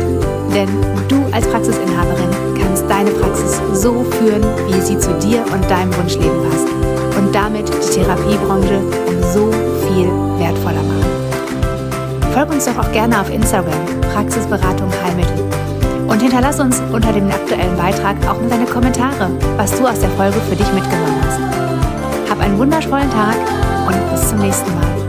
Denn 0.54 0.70
du 1.08 1.24
als 1.32 1.48
Praxisinhaberin 1.48 2.30
kannst 2.60 2.90
deine 2.90 3.12
Praxis 3.12 3.60
so 3.74 4.04
führen, 4.04 4.44
wie 4.68 4.82
sie 4.82 4.98
zu 4.98 5.12
dir 5.20 5.44
und 5.54 5.70
deinem 5.70 5.96
Wunschleben 5.98 6.44
passt. 6.50 6.68
Und 7.20 7.36
damit 7.36 7.68
die 7.70 8.00
Therapiebranche 8.00 8.80
um 9.08 9.22
so 9.34 9.52
viel 9.88 10.08
wertvoller 10.40 10.82
machen. 10.84 11.12
Folg 12.34 12.50
uns 12.50 12.66
doch 12.66 12.78
auch 12.78 12.92
gerne 12.92 13.20
auf 13.20 13.30
Instagram, 13.30 13.86
Praxisberatung 14.14 14.90
Heilmittel. 15.04 15.44
Und 16.08 16.22
hinterlass 16.22 16.60
uns 16.60 16.82
unter 16.92 17.14
dem 17.14 17.28
aktuellen 17.30 17.78
Beitrag 17.78 18.16
auch 18.28 18.38
deine 18.50 18.66
Kommentare, 18.66 19.30
was 19.58 19.78
du 19.78 19.88
aus 19.88 20.00
der 20.00 20.10
Folge 20.12 20.40
für 20.50 20.56
dich 20.56 20.72
mitgenommen 20.74 21.22
hast. 21.26 22.30
Hab 22.30 22.40
einen 22.40 22.58
wundervollen 22.58 23.10
Tag 23.12 23.36
und 23.88 24.12
bis 24.12 24.30
zum 24.30 24.40
nächsten 24.40 24.74
Mal. 24.76 25.01